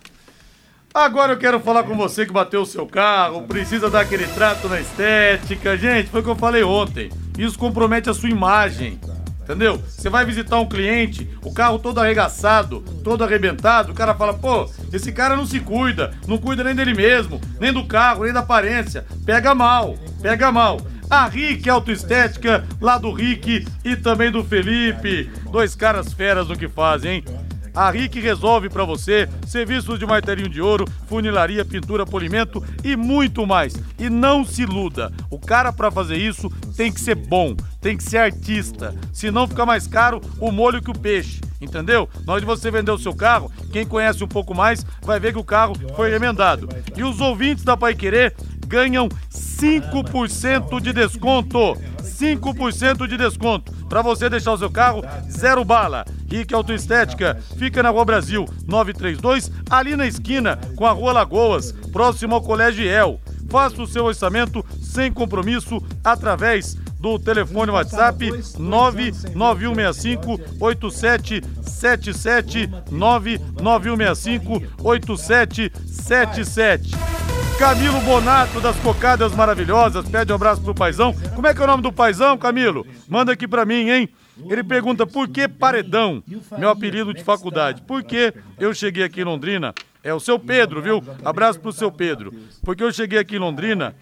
Agora 0.97 1.33
eu 1.33 1.37
quero 1.37 1.59
falar 1.59 1.83
com 1.83 1.95
você 1.95 2.25
que 2.25 2.33
bateu 2.33 2.63
o 2.63 2.65
seu 2.65 2.87
carro, 2.87 3.43
precisa 3.43 3.87
dar 3.87 3.99
aquele 3.99 4.25
trato 4.25 4.67
na 4.67 4.81
estética. 4.81 5.77
Gente, 5.77 6.09
foi 6.09 6.21
o 6.21 6.23
que 6.23 6.29
eu 6.31 6.35
falei 6.35 6.63
ontem. 6.63 7.11
Isso 7.37 7.55
compromete 7.55 8.09
a 8.09 8.15
sua 8.15 8.31
imagem. 8.31 8.99
Entendeu? 9.43 9.77
Você 9.77 10.09
vai 10.09 10.25
visitar 10.25 10.59
um 10.59 10.67
cliente, 10.67 11.29
o 11.43 11.53
carro 11.53 11.77
todo 11.77 11.99
arregaçado, 11.99 12.83
todo 13.03 13.23
arrebentado, 13.23 13.91
o 13.91 13.95
cara 13.95 14.15
fala, 14.15 14.33
pô, 14.33 14.67
esse 14.91 15.11
cara 15.11 15.35
não 15.35 15.45
se 15.45 15.59
cuida, 15.59 16.15
não 16.27 16.39
cuida 16.39 16.63
nem 16.63 16.73
dele 16.73 16.95
mesmo, 16.95 17.39
nem 17.59 17.71
do 17.71 17.85
carro, 17.85 18.23
nem 18.23 18.33
da 18.33 18.39
aparência. 18.39 19.05
Pega 19.23 19.53
mal, 19.53 19.95
pega 20.19 20.51
mal. 20.51 20.81
A 21.07 21.27
Rick 21.27 21.69
Autoestética, 21.69 22.65
lá 22.81 22.97
do 22.97 23.13
Rick 23.13 23.67
e 23.85 23.95
também 23.95 24.31
do 24.31 24.43
Felipe. 24.43 25.29
Dois 25.51 25.75
caras 25.75 26.11
feras 26.11 26.47
no 26.47 26.57
que 26.57 26.67
fazem, 26.67 27.17
hein? 27.17 27.46
A 27.77 27.91
RIC 27.91 28.19
resolve 28.19 28.69
para 28.69 28.83
você 28.83 29.29
serviços 29.45 29.99
de 29.99 30.05
martelinho 30.07 30.49
de 30.49 30.59
ouro, 30.59 30.83
funilaria, 31.05 31.63
pintura, 31.63 32.07
polimento 32.07 32.63
e 32.83 32.95
muito 32.95 33.45
mais. 33.45 33.75
E 33.99 34.09
não 34.09 34.43
se 34.43 34.63
iluda, 34.63 35.13
o 35.29 35.37
cara 35.37 35.71
para 35.71 35.91
fazer 35.91 36.17
isso 36.17 36.49
tem 36.75 36.91
que 36.91 36.99
ser 36.99 37.13
bom, 37.13 37.55
tem 37.79 37.95
que 37.95 38.03
ser 38.03 38.17
artista, 38.17 38.95
senão 39.13 39.47
fica 39.47 39.63
mais 39.63 39.85
caro 39.85 40.19
o 40.39 40.51
molho 40.51 40.81
que 40.81 40.89
o 40.89 40.97
peixe. 40.97 41.39
Entendeu? 41.61 42.09
Na 42.25 42.33
hora 42.33 42.39
de 42.41 42.47
você 42.47 42.71
vender 42.71 42.89
o 42.89 42.97
seu 42.97 43.13
carro, 43.15 43.51
quem 43.71 43.85
conhece 43.85 44.23
um 44.23 44.27
pouco 44.27 44.55
mais 44.55 44.83
vai 45.03 45.19
ver 45.19 45.33
que 45.33 45.39
o 45.39 45.43
carro 45.43 45.75
foi 45.95 46.09
remendado. 46.09 46.67
E 46.95 47.03
os 47.03 47.21
ouvintes 47.21 47.63
da 47.63 47.77
Pai 47.77 47.93
Querer 47.93 48.35
ganham 48.67 49.07
5% 49.31 50.81
de 50.81 50.93
desconto. 50.93 51.75
5% 52.03 53.07
de 53.07 53.17
desconto 53.17 53.71
para 53.87 54.01
você 54.01 54.27
deixar 54.29 54.53
o 54.53 54.57
seu 54.57 54.71
carro 54.71 55.03
zero 55.29 55.63
bala. 55.63 56.03
Rick 56.29 56.53
Autoestética 56.53 57.39
fica 57.57 57.81
na 57.83 57.89
Rua 57.89 58.05
Brasil 58.05 58.45
932, 58.65 59.51
ali 59.69 59.95
na 59.95 60.07
esquina 60.07 60.59
com 60.75 60.85
a 60.85 60.91
Rua 60.91 61.13
Lagoas, 61.13 61.71
próximo 61.91 62.35
ao 62.35 62.41
Colégio 62.41 62.85
El. 62.85 63.19
Faça 63.49 63.81
o 63.81 63.87
seu 63.87 64.03
orçamento 64.05 64.65
sem 64.81 65.11
compromisso 65.11 65.81
através 66.03 66.75
do 66.99 67.17
telefone 67.19 67.71
WhatsApp 67.71 68.29
99165 68.57 70.39
8777 70.59 72.69
99165 72.91 74.63
8777. 74.83 77.36
Camilo 77.57 77.99
Bonato 78.01 78.61
das 78.61 78.77
Cocadas 78.77 79.33
Maravilhosas 79.33 80.07
pede 80.07 80.31
um 80.31 80.35
abraço 80.35 80.61
pro 80.61 80.75
paizão. 80.75 81.11
Como 81.33 81.47
é 81.47 81.53
que 81.55 81.59
é 81.59 81.63
o 81.63 81.67
nome 81.67 81.81
do 81.81 81.91
paizão, 81.91 82.37
Camilo? 82.37 82.85
Manda 83.07 83.31
aqui 83.31 83.47
pra 83.47 83.65
mim, 83.65 83.89
hein? 83.89 84.09
Ele 84.47 84.63
pergunta 84.63 85.07
por 85.07 85.27
que 85.27 85.47
Paredão, 85.47 86.23
meu 86.57 86.69
apelido 86.69 87.15
de 87.15 87.23
faculdade. 87.23 87.81
Por 87.81 88.03
que 88.03 88.31
eu 88.59 88.75
cheguei 88.75 89.03
aqui 89.03 89.21
em 89.21 89.23
Londrina? 89.23 89.73
É 90.03 90.13
o 90.13 90.19
seu 90.19 90.37
Pedro, 90.37 90.83
viu? 90.83 91.03
Abraço 91.25 91.59
pro 91.59 91.73
seu 91.73 91.91
Pedro. 91.91 92.31
Porque 92.61 92.83
eu 92.83 92.93
cheguei 92.93 93.17
aqui 93.17 93.37
em 93.37 93.39
Londrina 93.39 93.95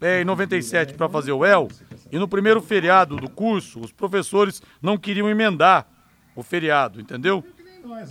é, 0.00 0.22
em 0.22 0.24
97 0.24 0.94
para 0.94 1.08
fazer 1.08 1.32
o 1.32 1.44
El 1.44 1.68
e 2.10 2.18
no 2.18 2.28
primeiro 2.28 2.62
feriado 2.62 3.16
do 3.16 3.28
curso 3.28 3.80
os 3.80 3.90
professores 3.90 4.62
não 4.80 4.96
queriam 4.96 5.28
emendar 5.28 5.86
o 6.36 6.42
feriado, 6.42 7.00
entendeu? 7.00 7.44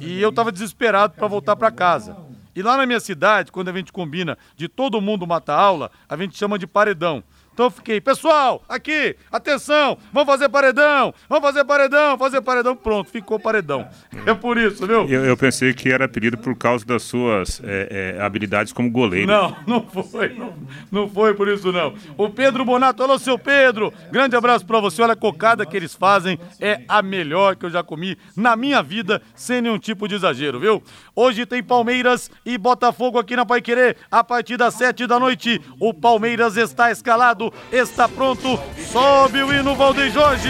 E 0.01 0.21
eu 0.21 0.34
tava 0.34 0.51
desesperado 0.51 1.13
para 1.13 1.27
voltar 1.27 1.56
para 1.56 1.71
casa. 1.71 2.17
E 2.55 2.61
lá 2.61 2.77
na 2.77 2.85
minha 2.85 2.99
cidade, 2.99 3.51
quando 3.51 3.69
a 3.69 3.73
gente 3.73 3.91
combina 3.91 4.37
de 4.55 4.67
todo 4.67 5.01
mundo 5.01 5.25
matar 5.25 5.57
aula, 5.57 5.91
a 6.07 6.17
gente 6.17 6.37
chama 6.37 6.59
de 6.59 6.67
paredão. 6.67 7.23
Então 7.53 7.65
eu 7.65 7.71
fiquei, 7.71 7.99
pessoal, 7.99 8.63
aqui, 8.67 9.15
atenção, 9.29 9.97
vamos 10.13 10.25
fazer 10.25 10.47
paredão, 10.47 11.13
vamos 11.27 11.43
fazer 11.43 11.65
paredão, 11.65 12.17
fazer 12.17 12.41
paredão, 12.41 12.75
pronto, 12.77 13.09
ficou 13.09 13.37
paredão. 13.37 13.89
É 14.25 14.33
por 14.33 14.57
isso, 14.57 14.87
viu? 14.87 15.05
Eu, 15.09 15.25
eu 15.25 15.35
pensei 15.35 15.73
que 15.73 15.91
era 15.91 16.05
apelido 16.05 16.37
por 16.37 16.55
causa 16.55 16.85
das 16.85 17.03
suas 17.03 17.61
é, 17.63 18.15
é, 18.17 18.21
habilidades 18.21 18.71
como 18.71 18.89
goleiro. 18.89 19.27
Não, 19.27 19.55
não 19.67 19.85
foi, 19.85 20.29
não, 20.29 20.53
não 20.89 21.09
foi 21.09 21.33
por 21.33 21.49
isso 21.49 21.73
não. 21.73 21.93
O 22.17 22.29
Pedro 22.29 22.63
Bonato, 22.63 23.03
alô 23.03 23.19
seu 23.19 23.37
Pedro, 23.37 23.93
grande 24.09 24.33
abraço 24.33 24.65
pra 24.65 24.79
você, 24.79 25.01
olha 25.01 25.13
a 25.13 25.17
cocada 25.17 25.65
que 25.65 25.75
eles 25.75 25.93
fazem, 25.93 26.39
é 26.57 26.81
a 26.87 27.01
melhor 27.01 27.57
que 27.57 27.65
eu 27.65 27.69
já 27.69 27.83
comi 27.83 28.17
na 28.35 28.55
minha 28.55 28.81
vida, 28.81 29.21
sem 29.35 29.61
nenhum 29.61 29.77
tipo 29.77 30.07
de 30.07 30.15
exagero, 30.15 30.57
viu? 30.57 30.81
Hoje 31.13 31.45
tem 31.45 31.61
Palmeiras 31.61 32.31
e 32.45 32.57
Botafogo 32.57 33.19
aqui 33.19 33.35
na 33.35 33.45
Paiquerê, 33.45 33.97
a 34.09 34.23
partir 34.23 34.55
das 34.55 34.75
sete 34.75 35.05
da 35.05 35.19
noite, 35.19 35.61
o 35.81 35.93
Palmeiras 35.93 36.55
está 36.55 36.89
escalado 36.91 37.40
está 37.71 38.08
pronto. 38.10 38.60
Sobe 38.91 39.41
o 39.41 39.54
hino 39.54 39.75
Valdeir 39.75 40.12
Jorge. 40.12 40.49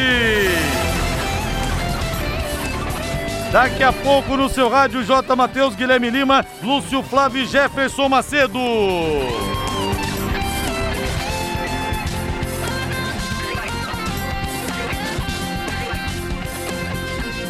Daqui 3.51 3.83
a 3.83 3.91
pouco 3.91 4.37
no 4.37 4.49
seu 4.49 4.69
rádio 4.69 5.03
J. 5.03 5.35
Matheus 5.35 5.75
Guilherme 5.75 6.09
Lima, 6.09 6.45
Lúcio 6.63 7.03
Flávio 7.03 7.45
Jefferson 7.45 8.07
Macedo. 8.07 8.59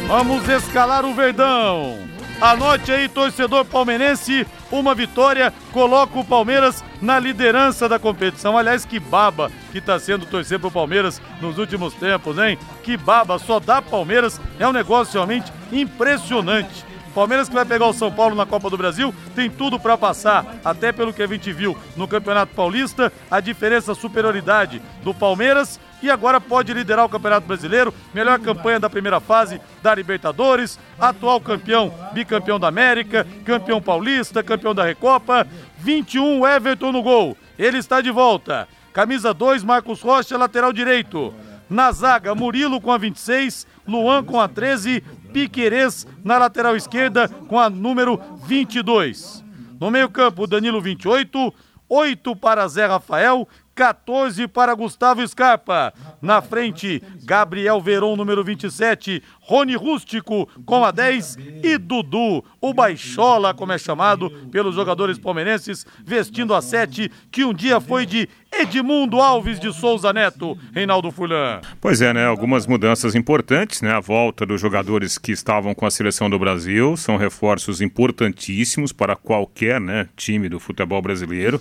Vamos 0.08 0.46
escalar 0.48 1.04
o 1.04 1.14
Verdão. 1.14 1.98
Anote 2.40 2.90
aí, 2.90 3.08
torcedor 3.08 3.64
palmeirense, 3.64 4.44
uma 4.72 4.94
vitória 4.94 5.52
coloca 5.70 6.18
o 6.18 6.24
Palmeiras 6.24 6.82
na 7.00 7.18
liderança 7.18 7.88
da 7.88 7.98
competição. 7.98 8.56
Aliás, 8.56 8.84
que 8.84 8.98
baba 8.98 9.52
que 9.70 9.78
está 9.78 9.98
sendo 10.00 10.26
torcer 10.26 10.58
pro 10.58 10.70
Palmeiras 10.70 11.20
nos 11.40 11.58
últimos 11.58 11.92
tempos, 11.94 12.38
hein? 12.38 12.58
Que 12.82 12.96
baba, 12.96 13.38
só 13.38 13.60
dá 13.60 13.82
Palmeiras, 13.82 14.40
é 14.58 14.66
um 14.66 14.72
negócio 14.72 15.12
realmente 15.14 15.52
impressionante. 15.70 16.91
Palmeiras 17.12 17.48
que 17.48 17.54
vai 17.54 17.64
pegar 17.64 17.86
o 17.86 17.92
São 17.92 18.10
Paulo 18.10 18.34
na 18.34 18.46
Copa 18.46 18.70
do 18.70 18.76
Brasil 18.76 19.14
tem 19.34 19.50
tudo 19.50 19.78
para 19.78 19.96
passar, 19.96 20.56
até 20.64 20.92
pelo 20.92 21.12
que 21.12 21.22
a 21.22 21.26
gente 21.26 21.52
viu 21.52 21.76
no 21.96 22.08
Campeonato 22.08 22.54
Paulista, 22.54 23.12
a 23.30 23.40
diferença, 23.40 23.92
a 23.92 23.94
superioridade 23.94 24.82
do 25.02 25.12
Palmeiras 25.12 25.78
e 26.02 26.10
agora 26.10 26.40
pode 26.40 26.74
liderar 26.74 27.04
o 27.04 27.08
Campeonato 27.08 27.46
Brasileiro, 27.46 27.94
melhor 28.12 28.38
campanha 28.40 28.80
da 28.80 28.90
primeira 28.90 29.20
fase 29.20 29.60
da 29.82 29.94
Libertadores, 29.94 30.78
atual 30.98 31.40
campeão, 31.40 31.94
bicampeão 32.12 32.58
da 32.58 32.68
América, 32.68 33.26
campeão 33.44 33.80
paulista, 33.80 34.42
campeão 34.42 34.74
da 34.74 34.84
Recopa, 34.84 35.46
21 35.78 36.46
Everton 36.46 36.90
no 36.90 37.02
gol. 37.02 37.36
Ele 37.58 37.78
está 37.78 38.00
de 38.00 38.10
volta. 38.10 38.66
Camisa 38.92 39.32
2, 39.32 39.62
Marcos 39.62 40.02
Rocha, 40.02 40.36
lateral 40.36 40.72
direito. 40.72 41.32
Na 41.70 41.90
zaga, 41.92 42.34
Murilo 42.34 42.80
com 42.80 42.92
a 42.92 42.98
26, 42.98 43.66
Luan 43.86 44.22
com 44.22 44.38
a 44.38 44.46
13, 44.46 45.02
Piquerez 45.32 46.06
na 46.24 46.38
lateral 46.38 46.76
esquerda 46.76 47.28
com 47.28 47.58
a 47.58 47.70
número 47.70 48.20
22. 48.44 49.42
No 49.80 49.90
meio-campo, 49.90 50.46
Danilo 50.46 50.80
28, 50.80 51.52
8 51.88 52.36
para 52.36 52.68
Zé 52.68 52.86
Rafael, 52.86 53.48
14 53.74 54.46
para 54.48 54.74
Gustavo 54.74 55.26
Scarpa. 55.26 55.92
Na 56.20 56.42
frente, 56.42 57.02
Gabriel 57.24 57.80
Veron, 57.80 58.16
número 58.16 58.44
27, 58.44 59.22
Rony 59.40 59.74
Rústico 59.74 60.48
com 60.64 60.84
a 60.84 60.90
10 60.90 61.36
e 61.62 61.78
Dudu, 61.78 62.44
o 62.60 62.72
Baixola, 62.72 63.52
como 63.52 63.72
é 63.72 63.78
chamado 63.78 64.30
pelos 64.50 64.74
jogadores 64.74 65.18
palmeirenses, 65.18 65.84
vestindo 66.04 66.54
a 66.54 66.62
7, 66.62 67.10
que 67.30 67.44
um 67.44 67.52
dia 67.52 67.80
foi 67.80 68.06
de 68.06 68.28
Edmundo 68.52 69.20
Alves 69.20 69.58
de 69.58 69.72
Souza 69.72 70.12
Neto, 70.12 70.56
Reinaldo 70.74 71.10
Fulan. 71.10 71.60
Pois 71.80 72.02
é, 72.02 72.12
né? 72.12 72.26
Algumas 72.26 72.66
mudanças 72.66 73.14
importantes, 73.14 73.80
né? 73.80 73.92
A 73.92 74.00
volta 74.00 74.44
dos 74.44 74.60
jogadores 74.60 75.16
que 75.16 75.32
estavam 75.32 75.74
com 75.74 75.86
a 75.86 75.90
seleção 75.90 76.28
do 76.28 76.38
Brasil 76.38 76.96
são 76.96 77.16
reforços 77.16 77.80
importantíssimos 77.80 78.92
para 78.92 79.16
qualquer 79.16 79.80
né, 79.80 80.08
time 80.16 80.48
do 80.48 80.60
futebol 80.60 81.00
brasileiro 81.00 81.60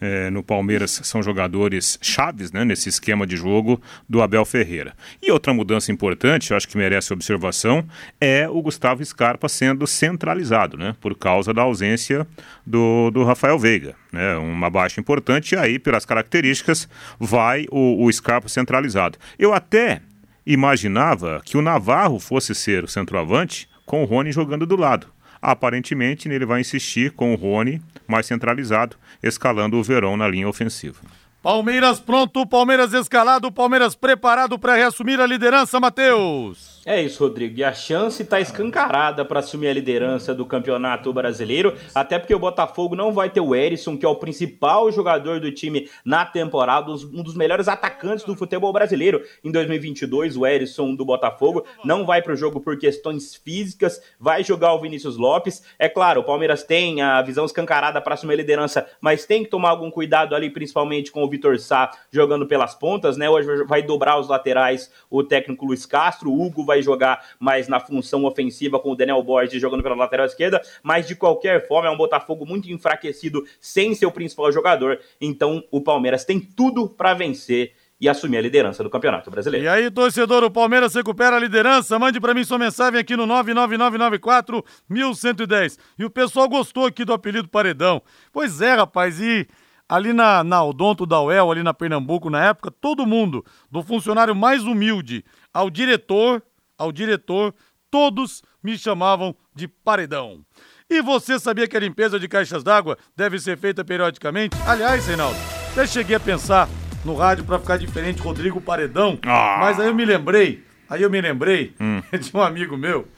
é, 0.00 0.30
no 0.30 0.42
Palmeiras 0.42 1.00
são 1.04 1.22
jogadores 1.22 1.98
chaves 2.00 2.52
né, 2.52 2.64
nesse 2.64 2.88
esquema 2.88 3.26
de 3.26 3.36
jogo 3.36 3.80
do 4.08 4.22
Abel 4.22 4.44
Ferreira. 4.44 4.94
E 5.22 5.30
outra 5.30 5.52
mudança 5.52 5.90
importante, 5.92 6.54
acho 6.54 6.68
que 6.68 6.76
merece 6.76 7.12
observação, 7.12 7.86
é 8.20 8.48
o 8.48 8.60
Gustavo 8.60 9.04
Scarpa 9.04 9.48
sendo 9.48 9.86
centralizado, 9.86 10.76
né, 10.76 10.94
por 11.00 11.16
causa 11.16 11.52
da 11.52 11.62
ausência 11.62 12.26
do, 12.64 13.10
do 13.10 13.24
Rafael 13.24 13.58
Veiga. 13.58 13.94
Né, 14.12 14.36
uma 14.36 14.70
baixa 14.70 15.00
importante, 15.00 15.54
e 15.54 15.58
aí, 15.58 15.78
pelas 15.78 16.04
características, 16.04 16.88
vai 17.18 17.66
o, 17.70 18.04
o 18.04 18.12
Scarpa 18.12 18.48
centralizado. 18.48 19.18
Eu 19.38 19.52
até 19.52 20.00
imaginava 20.46 21.42
que 21.44 21.56
o 21.56 21.62
Navarro 21.62 22.20
fosse 22.20 22.54
ser 22.54 22.84
o 22.84 22.88
centroavante 22.88 23.68
com 23.84 24.02
o 24.02 24.04
Rony 24.04 24.32
jogando 24.32 24.66
do 24.66 24.76
lado. 24.76 25.08
Aparentemente, 25.48 26.28
ele 26.28 26.44
vai 26.44 26.60
insistir 26.60 27.12
com 27.12 27.32
o 27.32 27.36
Rony 27.36 27.80
mais 28.04 28.26
centralizado, 28.26 28.96
escalando 29.22 29.76
o 29.76 29.82
Verão 29.82 30.16
na 30.16 30.26
linha 30.26 30.48
ofensiva. 30.48 30.98
Palmeiras 31.40 32.00
pronto, 32.00 32.44
Palmeiras 32.44 32.92
escalado, 32.92 33.52
Palmeiras 33.52 33.94
preparado 33.94 34.58
para 34.58 34.74
reassumir 34.74 35.20
a 35.20 35.24
liderança, 35.24 35.78
Matheus. 35.78 36.75
É 36.88 37.02
isso, 37.02 37.24
Rodrigo. 37.24 37.58
E 37.58 37.64
a 37.64 37.72
chance 37.72 38.22
está 38.22 38.40
escancarada 38.40 39.24
para 39.24 39.40
assumir 39.40 39.66
a 39.66 39.72
liderança 39.72 40.32
do 40.32 40.46
Campeonato 40.46 41.12
Brasileiro, 41.12 41.74
até 41.92 42.16
porque 42.16 42.32
o 42.32 42.38
Botafogo 42.38 42.94
não 42.94 43.12
vai 43.12 43.28
ter 43.28 43.40
o 43.40 43.56
Erisson, 43.56 43.98
que 43.98 44.06
é 44.06 44.08
o 44.08 44.14
principal 44.14 44.92
jogador 44.92 45.40
do 45.40 45.50
time 45.50 45.90
na 46.04 46.24
temporada, 46.24 46.92
um 46.92 47.24
dos 47.24 47.34
melhores 47.34 47.66
atacantes 47.66 48.24
do 48.24 48.36
futebol 48.36 48.72
brasileiro 48.72 49.20
em 49.42 49.50
2022. 49.50 50.36
O 50.36 50.46
Erisson 50.46 50.94
do 50.94 51.04
Botafogo 51.04 51.64
não 51.84 52.06
vai 52.06 52.22
para 52.22 52.34
o 52.34 52.36
jogo 52.36 52.60
por 52.60 52.78
questões 52.78 53.34
físicas, 53.34 54.00
vai 54.20 54.44
jogar 54.44 54.72
o 54.72 54.80
Vinícius 54.80 55.16
Lopes. 55.16 55.64
É 55.80 55.88
claro, 55.88 56.20
o 56.20 56.24
Palmeiras 56.24 56.62
tem 56.62 57.02
a 57.02 57.20
visão 57.20 57.44
escancarada 57.44 58.00
para 58.00 58.14
assumir 58.14 58.34
a 58.34 58.36
liderança, 58.36 58.86
mas 59.00 59.26
tem 59.26 59.42
que 59.42 59.50
tomar 59.50 59.70
algum 59.70 59.90
cuidado 59.90 60.36
ali, 60.36 60.50
principalmente 60.50 61.10
com 61.10 61.24
o 61.24 61.28
Vitor 61.28 61.58
Sá 61.58 61.90
jogando 62.12 62.46
pelas 62.46 62.76
pontas, 62.76 63.16
né? 63.16 63.28
Hoje 63.28 63.64
vai 63.64 63.82
dobrar 63.82 64.20
os 64.20 64.28
laterais 64.28 64.88
o 65.10 65.24
técnico 65.24 65.66
Luiz 65.66 65.84
Castro, 65.84 66.30
o 66.30 66.46
Hugo 66.46 66.64
vai 66.64 66.75
vai 66.76 66.82
jogar 66.82 67.24
mais 67.40 67.68
na 67.68 67.80
função 67.80 68.24
ofensiva 68.24 68.78
com 68.78 68.92
o 68.92 68.96
Daniel 68.96 69.22
Borges 69.22 69.60
jogando 69.60 69.82
pela 69.82 69.94
lateral 69.94 70.26
esquerda, 70.26 70.60
mas 70.82 71.06
de 71.06 71.16
qualquer 71.16 71.66
forma 71.66 71.88
é 71.88 71.90
um 71.90 71.96
Botafogo 71.96 72.44
muito 72.44 72.70
enfraquecido 72.70 73.44
sem 73.60 73.94
seu 73.94 74.10
principal 74.10 74.52
jogador. 74.52 75.00
Então 75.20 75.64
o 75.70 75.80
Palmeiras 75.80 76.24
tem 76.24 76.38
tudo 76.38 76.88
para 76.88 77.14
vencer 77.14 77.72
e 77.98 78.10
assumir 78.10 78.36
a 78.36 78.42
liderança 78.42 78.84
do 78.84 78.90
Campeonato 78.90 79.30
Brasileiro. 79.30 79.64
E 79.64 79.68
aí, 79.68 79.90
torcedor, 79.90 80.44
o 80.44 80.50
Palmeiras 80.50 80.94
recupera 80.94 81.36
a 81.36 81.38
liderança. 81.38 81.98
Mande 81.98 82.20
para 82.20 82.34
mim 82.34 82.44
sua 82.44 82.58
mensagem 82.58 83.00
aqui 83.00 83.16
no 83.16 83.24
99994 83.24 84.62
1110. 84.86 85.78
E 85.98 86.04
o 86.04 86.10
pessoal 86.10 86.46
gostou 86.46 86.84
aqui 86.84 87.06
do 87.06 87.14
apelido 87.14 87.48
Paredão. 87.48 88.02
Pois 88.30 88.60
é, 88.60 88.74
rapaz, 88.74 89.18
e 89.18 89.48
ali 89.88 90.12
na, 90.12 90.44
na 90.44 90.62
Odonto 90.62 91.06
da 91.06 91.22
UEL, 91.22 91.50
ali 91.50 91.62
na 91.62 91.72
Pernambuco, 91.72 92.28
na 92.28 92.44
época, 92.44 92.70
todo 92.70 93.06
mundo, 93.06 93.42
do 93.70 93.82
funcionário 93.82 94.34
mais 94.34 94.64
humilde 94.64 95.24
ao 95.54 95.70
diretor, 95.70 96.42
ao 96.78 96.90
diretor, 96.92 97.54
todos 97.90 98.42
me 98.62 98.76
chamavam 98.76 99.34
de 99.54 99.66
Paredão. 99.68 100.40
E 100.88 101.02
você 101.02 101.38
sabia 101.38 101.66
que 101.66 101.76
a 101.76 101.80
limpeza 101.80 102.18
de 102.18 102.28
caixas 102.28 102.62
d'água 102.62 102.96
deve 103.16 103.38
ser 103.38 103.56
feita 103.58 103.84
periodicamente? 103.84 104.56
Aliás, 104.66 105.06
Reinaldo, 105.06 105.36
até 105.72 105.86
cheguei 105.86 106.16
a 106.16 106.20
pensar 106.20 106.68
no 107.04 107.14
rádio 107.14 107.44
para 107.44 107.58
ficar 107.58 107.76
diferente, 107.76 108.20
Rodrigo 108.22 108.60
Paredão, 108.60 109.18
Ah. 109.24 109.56
mas 109.60 109.78
aí 109.80 109.86
eu 109.88 109.94
me 109.94 110.04
lembrei, 110.04 110.64
aí 110.88 111.02
eu 111.02 111.10
me 111.10 111.20
lembrei 111.20 111.74
Hum. 111.80 112.00
de 112.18 112.36
um 112.36 112.40
amigo 112.40 112.76
meu. 112.76 113.08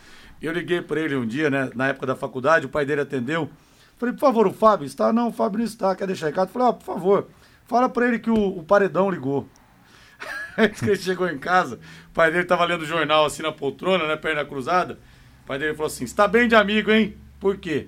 Eu 0.40 0.52
liguei 0.52 0.80
para 0.80 1.00
ele 1.00 1.16
um 1.16 1.26
dia, 1.26 1.50
né, 1.50 1.70
na 1.74 1.88
época 1.88 2.06
da 2.06 2.14
faculdade, 2.14 2.66
o 2.66 2.68
pai 2.68 2.86
dele 2.86 3.00
atendeu. 3.00 3.50
Falei, 3.96 4.14
por 4.14 4.20
favor, 4.20 4.46
o 4.46 4.52
Fábio 4.52 4.86
está? 4.86 5.12
Não, 5.12 5.28
o 5.28 5.32
Fábio 5.32 5.58
não 5.58 5.64
está, 5.66 5.94
quer 5.96 6.06
deixar 6.06 6.26
recado? 6.26 6.50
Falei, 6.50 6.68
ó, 6.68 6.72
por 6.72 6.84
favor, 6.84 7.28
fala 7.66 7.88
para 7.88 8.06
ele 8.06 8.18
que 8.20 8.30
o, 8.30 8.58
o 8.58 8.62
Paredão 8.62 9.10
ligou. 9.10 9.48
Aí 10.56 10.68
que 10.68 10.84
ele 10.84 10.96
chegou 10.96 11.28
em 11.28 11.38
casa, 11.38 11.78
pai 12.18 12.32
dele 12.32 12.46
tava 12.46 12.64
lendo 12.64 12.84
jornal 12.84 13.24
assim 13.24 13.44
na 13.44 13.52
poltrona, 13.52 14.04
né, 14.08 14.16
perna 14.16 14.44
cruzada. 14.44 14.98
O 15.44 15.46
pai 15.46 15.56
dele 15.56 15.74
falou 15.74 15.86
assim, 15.86 16.02
está 16.02 16.26
bem 16.26 16.48
de 16.48 16.56
amigo, 16.56 16.90
hein? 16.90 17.16
Por 17.38 17.58
quê? 17.58 17.86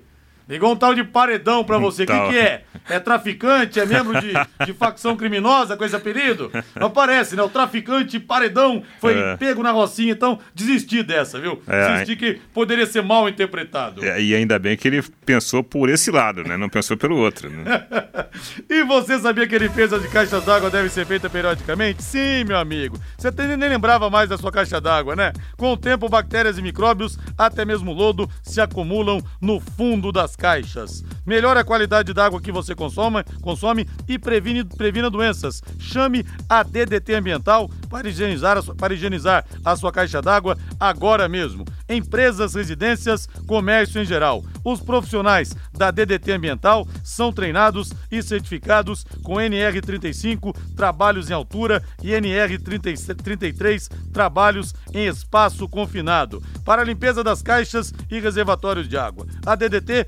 Ligou 0.51 0.73
um 0.73 0.75
tal 0.75 0.93
de 0.93 1.01
paredão 1.01 1.63
pra 1.63 1.77
você. 1.77 2.03
O 2.03 2.05
que, 2.05 2.11
Tal. 2.11 2.29
que 2.29 2.37
é? 2.37 2.63
É 2.89 2.99
traficante? 2.99 3.79
É 3.79 3.85
membro 3.85 4.19
de, 4.19 4.33
de 4.65 4.73
facção 4.73 5.15
criminosa 5.15 5.77
com 5.77 5.85
esse 5.85 5.95
apelido? 5.95 6.51
Não 6.75 6.89
parece, 6.89 7.37
né? 7.37 7.41
O 7.41 7.47
traficante 7.47 8.19
paredão 8.19 8.83
foi 8.99 9.17
É. 9.17 9.37
pego 9.37 9.63
na 9.63 9.71
rocinha, 9.71 10.11
então 10.11 10.39
desisti 10.53 11.01
dessa, 11.03 11.39
viu? 11.39 11.61
É, 11.67 11.93
desisti 11.93 12.17
que 12.17 12.33
poderia 12.53 12.85
ser 12.85 13.01
mal 13.01 13.29
interpretado. 13.29 14.03
É, 14.03 14.21
E 14.21 14.35
ainda 14.35 14.59
bem 14.59 14.75
que 14.75 14.89
ele 14.89 15.01
pensou 15.25 15.63
por 15.63 15.87
esse 15.89 16.11
lado, 16.11 16.43
né? 16.43 16.57
Não 16.57 16.67
pensou 16.67 16.97
pelo 16.97 17.15
outro. 17.17 17.49
Né? 17.49 17.63
E 18.69 18.83
você 18.83 19.19
sabia 19.19 19.45
que 19.47 19.55
a 19.55 19.59
limpeza 19.59 19.99
de 19.99 20.07
caixas 20.07 20.43
d'água 20.45 20.69
deve 20.69 20.89
ser 20.89 21.05
feita 21.05 21.29
periodicamente? 21.29 22.01
Sim, 22.03 22.43
meu 22.45 22.57
amigo. 22.57 22.97
Você 23.17 23.27
até 23.27 23.45
nem 23.55 23.69
lembrava 23.69 24.09
mais 24.09 24.29
da 24.29 24.37
sua 24.37 24.51
caixa 24.51 24.79
d'água, 24.81 25.15
né? 25.15 25.31
Com 25.57 25.71
o 25.73 25.77
tempo, 25.77 26.07
bactérias 26.09 26.57
e 26.57 26.61
micróbios, 26.61 27.17
até 27.37 27.65
mesmo 27.65 27.91
lodo, 27.93 28.29
se 28.41 28.59
acumulam 28.61 29.21
no 29.41 29.59
fundo 29.59 30.11
das 30.11 30.35
caixas. 30.41 31.03
Melhore 31.23 31.59
a 31.59 31.63
qualidade 31.63 32.15
da 32.15 32.25
água 32.25 32.41
que 32.41 32.51
você 32.51 32.73
consome, 32.73 33.23
consome 33.41 33.87
e 34.07 34.17
previne, 34.17 34.63
previna 34.65 35.07
doenças. 35.07 35.61
Chame 35.77 36.25
a 36.49 36.63
DDT 36.63 37.13
Ambiental 37.13 37.69
para 37.87 38.09
higienizar 38.09 38.57
a 38.57 38.61
sua, 38.63 38.73
para 38.73 38.91
higienizar 38.91 39.45
a 39.63 39.75
sua 39.75 39.91
caixa 39.91 40.19
d'água 40.19 40.57
agora 40.79 41.29
mesmo. 41.29 41.63
Empresas, 41.87 42.55
residências, 42.55 43.27
comércio 43.45 44.01
em 44.01 44.05
geral. 44.05 44.43
Os 44.63 44.79
profissionais 44.79 45.55
da 45.77 45.91
DDT 45.91 46.31
Ambiental 46.31 46.87
são 47.03 47.31
treinados 47.31 47.91
e 48.11 48.23
certificados 48.23 49.05
com 49.23 49.35
NR35, 49.35 50.55
trabalhos 50.75 51.29
em 51.29 51.33
altura, 51.33 51.83
e 52.01 52.09
NR33, 52.09 53.91
trabalhos 54.11 54.73
em 54.93 55.05
espaço 55.05 55.67
confinado. 55.67 56.41
Para 56.65 56.81
a 56.81 56.85
limpeza 56.85 57.23
das 57.23 57.41
caixas 57.41 57.93
e 58.09 58.19
reservatórios 58.19 58.87
de 58.87 58.97
água. 58.97 59.27
A 59.45 59.55
DDT 59.55 60.07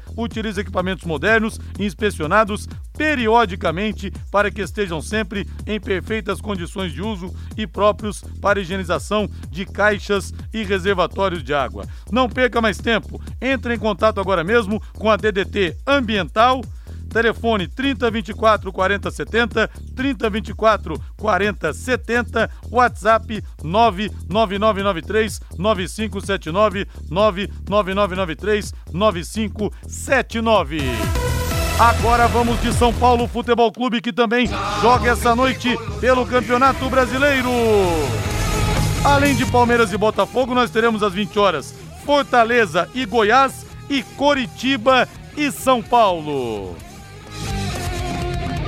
equipamentos 0.58 1.06
modernos 1.06 1.60
e 1.80 1.86
inspecionados 1.86 2.68
periodicamente 2.98 4.12
para 4.32 4.52
que 4.52 4.62
estejam 4.62 5.02
sempre 5.02 5.48
em 5.66 5.80
perfeitas 5.80 6.40
condições 6.40 6.92
de 6.92 7.02
uso 7.02 7.34
e 7.58 7.66
próprios 7.66 8.24
para 8.42 8.60
higienização 8.60 9.30
de 9.50 9.66
caixas 9.66 10.34
e 10.54 10.64
reservatórios 10.64 11.44
de 11.44 11.54
água. 11.54 11.86
Não 12.12 12.30
perca 12.30 12.62
mais 12.62 12.78
tempo. 12.78 13.22
Entre 13.42 13.74
em 13.74 13.80
contato 13.80 14.20
agora 14.20 14.44
mesmo 14.44 14.82
com 14.94 15.10
a 15.10 15.18
DDT 15.18 15.78
Ambiental. 15.88 16.62
Telefone 17.14 17.68
3024 17.68 18.74
4070, 18.74 19.70
3024 19.96 21.00
4070, 21.16 22.50
WhatsApp 22.72 23.44
99993 23.64 25.40
9579, 25.58 26.88
99993 27.10 28.74
9579. 28.92 30.82
Agora 31.80 32.28
vamos 32.28 32.60
de 32.62 32.74
São 32.74 32.94
Paulo 32.94 33.28
Futebol 33.28 33.72
Clube 33.72 34.02
que 34.02 34.12
também 34.12 34.48
joga 34.82 35.12
essa 35.12 35.36
noite 35.36 35.78
pelo 36.00 36.26
Campeonato 36.26 36.90
Brasileiro. 36.90 37.50
Além 39.04 39.36
de 39.36 39.46
Palmeiras 39.46 39.92
e 39.92 39.98
Botafogo, 39.98 40.56
nós 40.56 40.72
teremos 40.72 41.04
às 41.04 41.14
20 41.14 41.38
horas 41.38 41.76
Fortaleza 42.06 42.90
e 42.94 43.06
Goiás 43.06 43.66
e 43.90 44.02
Coritiba 44.02 45.08
e 45.36 45.52
São 45.52 45.82
Paulo. 45.82 46.76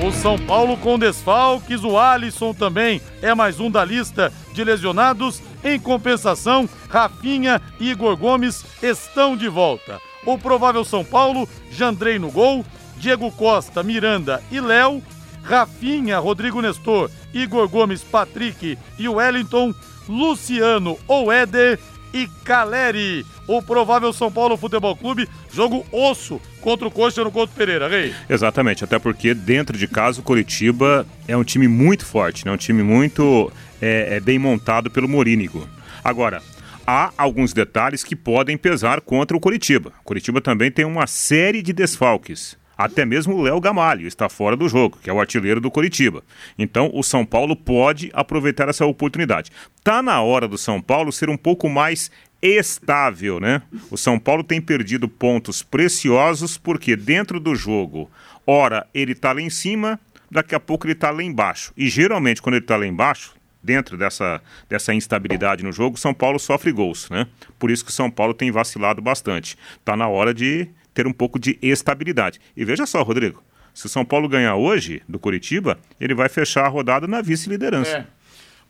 O 0.04 0.12
São 0.12 0.38
Paulo 0.38 0.76
com 0.78 1.00
desfalques, 1.00 1.84
o 1.84 1.98
Alisson 1.98 2.54
também 2.54 3.02
é 3.22 3.34
mais 3.34 3.62
um 3.62 3.72
da 3.72 3.84
lista 3.86 4.32
de 4.54 4.64
lesionados. 4.64 5.42
Em 5.64 5.80
compensação, 5.80 6.70
Rafinha 6.90 7.62
e 7.80 7.92
Igor 7.92 8.18
Gomes 8.18 8.66
estão 8.84 9.38
de 9.38 9.48
volta. 9.48 10.00
O 10.26 10.38
provável 10.38 10.84
São 10.84 11.04
Paulo, 11.04 11.48
Jandrei 11.72 12.20
no 12.20 12.30
gol, 12.30 12.66
Diego 12.98 13.32
Costa, 13.32 13.82
Miranda 13.84 14.44
e 14.52 14.60
Léo, 14.60 15.02
Rafinha, 15.42 16.20
Rodrigo 16.20 16.62
Nestor, 16.62 17.10
Igor 17.34 17.70
Gomes, 17.70 18.04
Patrick 18.04 18.78
e 19.00 19.08
Wellington, 19.08 19.74
Luciano 20.10 21.00
ou 21.08 21.32
Éder 21.32 21.80
e 22.16 22.28
Caleri. 22.46 23.26
O 23.46 23.62
provável 23.62 24.14
São 24.14 24.32
Paulo 24.32 24.56
Futebol 24.56 24.96
Clube, 24.96 25.28
jogo 25.54 25.86
osso 25.92 26.42
contra 26.62 26.88
o 26.88 26.92
Coxa 26.92 27.24
no 27.24 27.32
Couto 27.32 27.54
Pereira, 27.54 27.90
Rei. 27.90 28.16
Exatamente, 28.30 28.86
até 28.86 28.98
porque 28.98 29.34
dentro 29.34 29.78
de 29.78 29.86
casa 29.86 30.22
o 30.22 30.24
Coritiba 30.24 31.06
é 31.28 31.36
um 31.36 31.44
time 31.44 31.68
muito 31.68 32.06
forte, 32.06 32.46
né? 32.46 32.52
um 32.54 32.58
time 32.58 32.82
muito 32.82 33.52
é, 33.82 34.16
é 34.16 34.20
bem 34.22 34.40
montado 34.40 34.90
pelo 34.90 35.10
Morínigo. 35.10 35.68
Agora, 36.02 36.42
há 36.88 37.12
alguns 37.18 37.52
detalhes 37.52 38.04
que 38.04 38.16
podem 38.16 38.58
pesar 38.58 39.02
contra 39.02 39.36
o 39.36 39.40
Coritiba. 39.40 39.92
O 40.02 40.06
Coritiba 40.06 40.40
também 40.40 40.72
tem 40.72 40.86
uma 40.86 41.06
série 41.08 41.62
de 41.62 41.74
desfalques. 41.74 42.58
Até 42.78 43.06
mesmo 43.06 43.36
o 43.36 43.42
Léo 43.42 43.60
Gamalho 43.60 44.08
está 44.08 44.28
fora 44.28 44.56
do 44.56 44.68
jogo, 44.68 44.98
que 45.02 45.10
é 45.10 45.14
o 45.14 45.20
artilheiro 45.20 45.62
do 45.62 45.72
Coritiba. 45.72 46.24
Então 46.58 46.92
o 46.94 47.04
São 47.04 47.26
Paulo 47.26 47.56
pode 47.56 48.10
aproveitar 48.14 48.70
essa 48.70 48.86
oportunidade. 48.86 49.52
Tá 49.84 50.02
na 50.02 50.22
hora 50.22 50.48
do 50.48 50.58
São 50.58 50.82
Paulo 50.82 51.12
ser 51.12 51.30
um 51.30 51.38
pouco 51.38 51.70
mais 51.70 52.12
estável, 52.42 53.40
né? 53.40 53.62
O 53.90 53.98
São 53.98 54.20
Paulo 54.20 54.44
tem 54.44 54.62
perdido 54.62 55.08
pontos 55.08 55.64
preciosos 55.64 56.58
porque 56.58 56.96
dentro 56.96 57.40
do 57.40 57.56
jogo, 57.56 58.10
ora 58.46 58.86
ele 58.94 59.14
está 59.14 59.32
lá 59.32 59.42
em 59.42 59.50
cima, 59.50 60.00
daqui 60.30 60.54
a 60.54 60.60
pouco 60.60 60.86
ele 60.86 60.94
está 60.94 61.10
lá 61.12 61.24
embaixo. 61.24 61.74
E 61.76 61.88
geralmente 61.88 62.42
quando 62.42 62.56
ele 62.56 62.66
está 62.66 62.76
lá 62.76 62.86
embaixo, 62.86 63.34
dentro 63.64 63.98
dessa, 63.98 64.40
dessa 64.70 64.94
instabilidade 64.94 65.64
no 65.64 65.72
jogo, 65.72 65.98
São 65.98 66.14
Paulo 66.14 66.38
sofre 66.38 66.72
gols, 66.72 67.10
né? 67.10 67.26
Por 67.58 67.72
isso 67.72 67.84
que 67.84 67.90
o 67.90 67.94
São 67.94 68.12
Paulo 68.12 68.34
tem 68.34 68.52
vacilado 68.52 69.02
bastante. 69.02 69.58
Tá 69.84 69.98
na 69.98 70.08
hora 70.08 70.34
de 70.34 70.70
ter 70.96 71.06
um 71.06 71.14
pouco 71.14 71.38
de 71.38 71.60
estabilidade. 71.62 72.40
E 72.58 72.66
veja 72.66 72.88
só, 72.88 73.04
Rodrigo, 73.04 73.44
se 73.74 73.86
o 73.86 73.90
São 73.90 74.06
Paulo 74.06 74.30
ganhar 74.30 74.56
hoje 74.56 75.04
do 75.08 75.20
Curitiba, 75.20 75.78
ele 76.00 76.16
vai 76.16 76.30
fechar 76.30 76.66
a 76.66 76.70
rodada 76.70 77.06
na 77.06 77.22
vice-liderança. 77.22 77.98
É. 77.98 78.08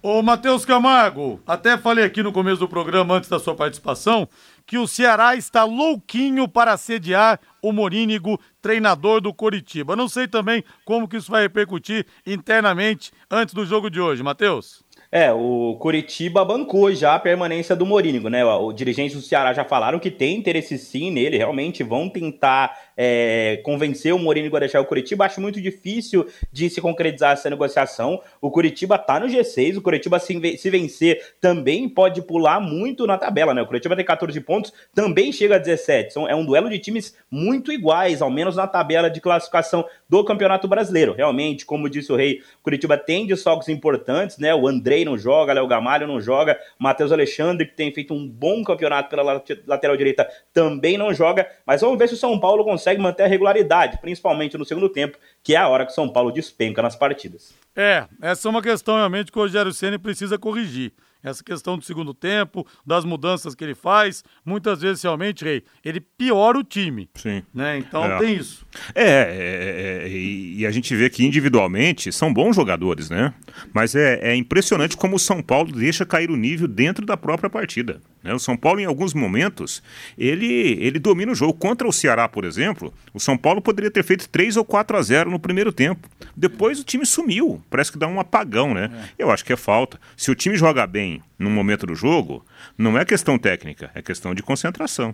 Ô, 0.01 0.21
Matheus 0.21 0.65
Camargo, 0.65 1.41
até 1.47 1.77
falei 1.77 2.03
aqui 2.03 2.21
no 2.21 2.31
começo 2.31 2.59
do 2.59 2.67
programa, 2.67 3.15
antes 3.15 3.29
da 3.29 3.39
sua 3.39 3.55
participação, 3.55 4.27
que 4.65 4.77
o 4.77 4.87
Ceará 4.87 5.35
está 5.35 5.63
louquinho 5.63 6.47
para 6.47 6.77
sediar 6.77 7.39
o 7.61 7.71
Morínigo, 7.71 8.39
treinador 8.61 9.19
do 9.19 9.33
Coritiba. 9.33 9.95
Não 9.95 10.07
sei 10.07 10.27
também 10.27 10.63
como 10.85 11.07
que 11.07 11.17
isso 11.17 11.31
vai 11.31 11.43
repercutir 11.43 12.05
internamente 12.25 13.11
antes 13.31 13.53
do 13.53 13.65
jogo 13.65 13.89
de 13.89 13.99
hoje, 13.99 14.21
Matheus. 14.21 14.83
É, 15.11 15.31
o 15.31 15.77
Curitiba 15.79 16.43
bancou 16.43 16.93
já 16.93 17.15
a 17.15 17.19
permanência 17.19 17.75
do 17.75 17.85
Morínigo, 17.85 18.29
né? 18.29 18.43
O, 18.45 18.67
o 18.67 18.73
dirigentes 18.73 19.15
do 19.15 19.21
Ceará 19.21 19.53
já 19.53 19.63
falaram 19.63 19.99
que 19.99 20.11
tem 20.11 20.37
interesse 20.37 20.77
sim 20.77 21.11
nele, 21.11 21.37
realmente 21.37 21.83
vão 21.83 22.09
tentar 22.09 22.77
é, 22.97 23.59
convencer 23.63 24.13
o 24.13 24.19
Morínigo 24.19 24.55
a 24.55 24.59
deixar 24.59 24.81
o 24.81 24.85
Curitiba. 24.85 25.25
Acho 25.25 25.41
muito 25.41 25.61
difícil 25.61 26.27
de 26.51 26.69
se 26.69 26.81
concretizar 26.81 27.33
essa 27.33 27.49
negociação. 27.49 28.21
O 28.39 28.49
Curitiba 28.49 28.97
tá 28.97 29.19
no 29.19 29.27
G6, 29.27 29.77
o 29.77 29.81
Curitiba 29.81 30.19
se, 30.19 30.69
vencer 30.69 31.35
também 31.41 31.87
pode 31.89 32.21
pular 32.21 32.59
muito 32.59 33.05
na 33.05 33.17
tabela, 33.17 33.53
né? 33.53 33.61
O 33.61 33.67
Curitiba 33.67 33.95
tem 33.95 34.05
14 34.05 34.39
pontos, 34.41 34.73
também 34.93 35.31
chega 35.31 35.55
a 35.55 35.59
17. 35.59 36.13
São, 36.13 36.27
é 36.27 36.35
um 36.35 36.45
duelo 36.45 36.69
de 36.69 36.79
times 36.79 37.15
muito 37.29 37.71
iguais, 37.71 38.21
ao 38.21 38.31
menos 38.31 38.55
na 38.55 38.67
tabela 38.67 39.09
de 39.09 39.19
classificação 39.19 39.85
do 40.09 40.23
Campeonato 40.23 40.67
Brasileiro. 40.67 41.13
Realmente, 41.13 41.65
como 41.65 41.89
disse 41.89 42.11
o 42.11 42.15
Rei, 42.15 42.41
o 42.59 42.63
Curitiba 42.63 42.97
tem 42.97 43.27
desfalques 43.27 43.69
importantes, 43.69 44.37
né? 44.37 44.53
O 44.53 44.67
Andrei 44.67 45.03
não 45.03 45.17
joga, 45.17 45.53
Léo 45.53 45.67
Gamalho 45.67 46.07
não 46.07 46.21
joga, 46.21 46.57
Matheus 46.79 47.11
Alexandre, 47.11 47.65
que 47.65 47.75
tem 47.75 47.93
feito 47.93 48.13
um 48.13 48.27
bom 48.27 48.63
campeonato 48.63 49.09
pela 49.09 49.43
lateral 49.65 49.97
direita, 49.97 50.27
também 50.53 50.97
não 50.97 51.13
joga. 51.13 51.47
Mas 51.65 51.81
vamos 51.81 51.97
ver 51.97 52.07
se 52.07 52.13
o 52.13 52.17
São 52.17 52.39
Paulo 52.39 52.63
consegue 52.63 52.84
consegue 52.85 53.01
manter 53.01 53.23
a 53.23 53.27
regularidade, 53.27 53.97
principalmente 53.99 54.57
no 54.57 54.65
segundo 54.65 54.87
tempo, 54.87 55.17
que 55.43 55.55
é 55.55 55.57
a 55.57 55.67
hora 55.67 55.85
que 55.87 55.91
São 55.91 56.07
Paulo 56.07 56.31
despenca 56.31 56.83
nas 56.83 56.95
partidas. 56.95 57.55
É, 57.75 58.05
essa 58.21 58.47
é 58.47 58.49
uma 58.49 58.61
questão 58.61 58.95
realmente 58.95 59.31
que 59.31 59.39
o 59.39 59.41
Rogério 59.41 59.73
Ceni 59.73 59.97
precisa 59.97 60.37
corrigir 60.37 60.93
essa 61.25 61.43
questão 61.43 61.77
do 61.77 61.83
segundo 61.83 62.13
tempo, 62.13 62.65
das 62.85 63.03
mudanças 63.03 63.55
que 63.55 63.63
ele 63.63 63.73
faz, 63.73 64.23
muitas 64.45 64.81
vezes 64.81 65.01
realmente, 65.01 65.43
Rei, 65.43 65.63
ele 65.83 65.99
piora 65.99 66.57
o 66.57 66.63
time. 66.63 67.09
Sim. 67.15 67.41
Né? 67.53 67.79
Então 67.79 68.05
é. 68.05 68.19
tem 68.19 68.35
isso. 68.35 68.65
É, 68.93 69.03
é, 69.03 70.05
é, 70.05 70.09
e 70.09 70.65
a 70.65 70.71
gente 70.71 70.95
vê 70.95 71.09
que 71.09 71.25
individualmente 71.25 72.11
são 72.11 72.31
bons 72.31 72.55
jogadores, 72.55 73.09
né? 73.09 73.33
Mas 73.73 73.95
é, 73.95 74.19
é 74.21 74.35
impressionante 74.35 74.95
como 74.95 75.15
o 75.15 75.19
São 75.19 75.41
Paulo 75.41 75.71
deixa 75.71 76.05
cair 76.05 76.29
o 76.29 76.35
nível 76.35 76.67
dentro 76.67 77.05
da 77.05 77.17
própria 77.17 77.49
partida. 77.49 78.01
Né? 78.25 78.33
O 78.33 78.39
São 78.39 78.57
Paulo, 78.57 78.79
em 78.79 78.85
alguns 78.85 79.13
momentos, 79.13 79.83
ele, 80.17 80.77
ele 80.81 80.99
domina 80.99 81.31
o 81.31 81.35
jogo. 81.35 81.53
Contra 81.53 81.87
o 81.87 81.93
Ceará, 81.93 82.27
por 82.27 82.43
exemplo, 82.43 82.93
o 83.13 83.19
São 83.19 83.37
Paulo 83.37 83.61
poderia 83.61 83.91
ter 83.91 84.03
feito 84.03 84.27
3 84.29 84.57
ou 84.57 84.65
4 84.65 84.97
a 84.97 85.01
0 85.01 85.29
no 85.29 85.39
primeiro 85.39 85.71
tempo. 85.71 86.09
Depois 86.35 86.79
o 86.79 86.83
time 86.83 87.05
sumiu. 87.05 87.61
Parece 87.69 87.91
que 87.91 87.99
dá 87.99 88.07
um 88.07 88.19
apagão, 88.19 88.73
né? 88.73 88.91
É. 89.19 89.23
Eu 89.23 89.31
acho 89.31 89.45
que 89.45 89.53
é 89.53 89.55
falta. 89.55 89.99
Se 90.17 90.31
o 90.31 90.35
time 90.35 90.57
joga 90.57 90.87
bem 90.87 91.14
no 91.37 91.49
momento 91.49 91.85
do 91.85 91.95
jogo, 91.95 92.45
não 92.77 92.97
é 92.97 93.05
questão 93.05 93.37
técnica, 93.37 93.91
é 93.93 94.01
questão 94.01 94.33
de 94.33 94.43
concentração. 94.43 95.13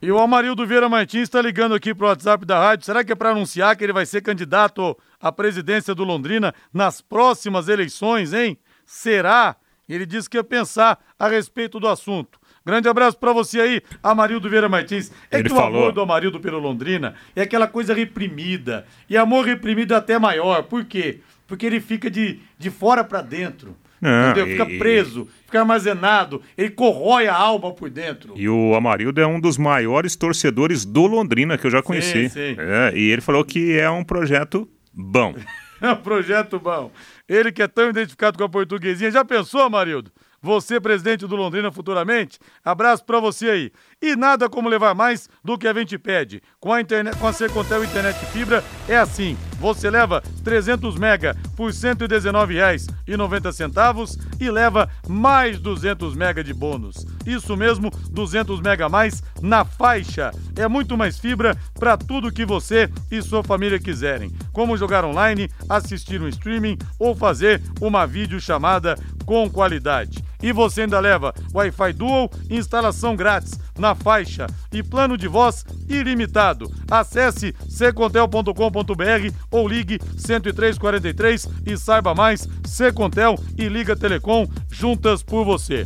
E 0.00 0.12
o 0.12 0.18
Amarildo 0.18 0.66
Vieira 0.66 0.88
Martins 0.88 1.22
está 1.22 1.40
ligando 1.40 1.74
aqui 1.74 1.94
para 1.94 2.04
o 2.04 2.08
WhatsApp 2.08 2.44
da 2.44 2.58
rádio. 2.58 2.84
Será 2.84 3.02
que 3.02 3.12
é 3.12 3.14
para 3.14 3.30
anunciar 3.30 3.74
que 3.76 3.82
ele 3.82 3.94
vai 3.94 4.04
ser 4.04 4.20
candidato 4.20 4.96
à 5.18 5.32
presidência 5.32 5.94
do 5.94 6.04
Londrina 6.04 6.54
nas 6.72 7.00
próximas 7.00 7.68
eleições, 7.68 8.34
hein? 8.34 8.58
Será? 8.84 9.56
Ele 9.88 10.04
disse 10.04 10.28
que 10.28 10.36
ia 10.36 10.44
pensar 10.44 10.98
a 11.18 11.28
respeito 11.28 11.80
do 11.80 11.88
assunto. 11.88 12.38
Grande 12.64 12.88
abraço 12.88 13.16
para 13.16 13.32
você 13.32 13.60
aí, 13.60 13.82
Amarildo 14.02 14.50
Vieira 14.50 14.68
Martins. 14.68 15.12
É 15.30 15.38
Ele 15.38 15.48
que 15.48 15.54
falou. 15.54 15.72
o 15.72 15.76
amor 15.76 15.92
do 15.92 16.00
Amarildo 16.00 16.40
pelo 16.40 16.58
Londrina 16.58 17.14
é 17.34 17.42
aquela 17.42 17.68
coisa 17.68 17.94
reprimida. 17.94 18.84
E 19.08 19.16
amor 19.16 19.46
reprimido 19.46 19.94
é 19.94 19.96
até 19.96 20.18
maior. 20.18 20.64
Por 20.64 20.84
quê? 20.84 21.20
Porque 21.46 21.64
ele 21.64 21.80
fica 21.80 22.10
de, 22.10 22.40
de 22.58 22.70
fora 22.70 23.04
para 23.04 23.22
dentro. 23.22 23.76
Não, 24.06 24.30
entendeu? 24.30 24.46
Fica 24.46 24.72
e- 24.72 24.78
preso, 24.78 25.28
fica 25.44 25.60
armazenado, 25.60 26.40
ele 26.56 26.70
corrói 26.70 27.26
a 27.26 27.34
alma 27.34 27.72
por 27.72 27.90
dentro. 27.90 28.34
E 28.36 28.48
o 28.48 28.74
Amarildo 28.74 29.20
é 29.20 29.26
um 29.26 29.40
dos 29.40 29.58
maiores 29.58 30.14
torcedores 30.14 30.84
do 30.84 31.06
Londrina 31.06 31.58
que 31.58 31.66
eu 31.66 31.70
já 31.70 31.82
conheci. 31.82 32.28
sim. 32.28 32.56
É, 32.58 32.92
e 32.96 33.10
ele 33.10 33.20
falou 33.20 33.44
que 33.44 33.78
é 33.78 33.90
um 33.90 34.04
projeto 34.04 34.68
bom. 34.92 35.34
É 35.78 35.90
um 35.90 35.96
projeto 35.96 36.58
bom. 36.58 36.90
Ele 37.28 37.52
que 37.52 37.60
é 37.62 37.68
tão 37.68 37.90
identificado 37.90 38.38
com 38.38 38.44
a 38.44 38.48
portuguesinha. 38.48 39.10
Já 39.10 39.22
pensou, 39.22 39.60
Amarildo? 39.60 40.10
Você, 40.46 40.78
presidente 40.78 41.26
do 41.26 41.34
Londrina, 41.34 41.72
futuramente? 41.72 42.38
Abraço 42.64 43.04
pra 43.04 43.18
você 43.18 43.50
aí. 43.50 43.72
E 44.00 44.14
nada 44.14 44.48
como 44.48 44.68
levar 44.68 44.94
mais 44.94 45.28
do 45.44 45.58
que 45.58 45.66
a 45.66 45.74
gente 45.74 45.98
pede. 45.98 46.40
Com 46.60 46.72
a, 46.72 46.80
internet, 46.80 47.18
com 47.18 47.26
a 47.26 47.32
Secontel 47.32 47.82
Internet 47.82 48.24
Fibra 48.26 48.62
é 48.88 48.96
assim. 48.96 49.36
Você 49.58 49.90
leva 49.90 50.22
300 50.44 50.96
mega 50.96 51.36
por 51.56 51.72
R$ 51.72 51.76
119,90 51.76 54.16
e 54.38 54.48
leva 54.48 54.88
mais 55.08 55.58
200 55.58 56.14
mega 56.14 56.44
de 56.44 56.54
bônus. 56.54 57.04
Isso 57.26 57.56
mesmo, 57.56 57.90
200 58.12 58.60
mega 58.60 58.86
a 58.86 58.88
mais 58.88 59.24
na 59.42 59.64
faixa. 59.64 60.30
É 60.54 60.68
muito 60.68 60.96
mais 60.96 61.18
fibra 61.18 61.58
para 61.74 61.96
tudo 61.96 62.30
que 62.30 62.46
você 62.46 62.88
e 63.10 63.20
sua 63.20 63.42
família 63.42 63.80
quiserem. 63.80 64.30
Como 64.52 64.76
jogar 64.76 65.04
online, 65.04 65.50
assistir 65.68 66.22
um 66.22 66.28
streaming 66.28 66.78
ou 67.00 67.16
fazer 67.16 67.60
uma 67.80 68.06
videochamada 68.06 68.96
com 69.24 69.50
qualidade. 69.50 70.24
E 70.46 70.52
você 70.52 70.82
ainda 70.82 71.00
leva 71.00 71.34
Wi-Fi 71.52 71.92
Dual, 71.92 72.30
instalação 72.48 73.16
grátis 73.16 73.58
na 73.76 73.96
faixa 73.96 74.46
e 74.72 74.80
plano 74.80 75.16
de 75.16 75.26
voz 75.26 75.64
ilimitado. 75.88 76.70
Acesse 76.88 77.52
secontel.com.br 77.68 79.34
ou 79.50 79.66
ligue 79.66 79.98
10343 79.98 81.48
e 81.66 81.76
saiba 81.76 82.14
mais. 82.14 82.48
Secontel 82.64 83.34
e 83.58 83.68
Liga 83.68 83.96
Telecom 83.96 84.46
juntas 84.70 85.20
por 85.20 85.44
você. 85.44 85.82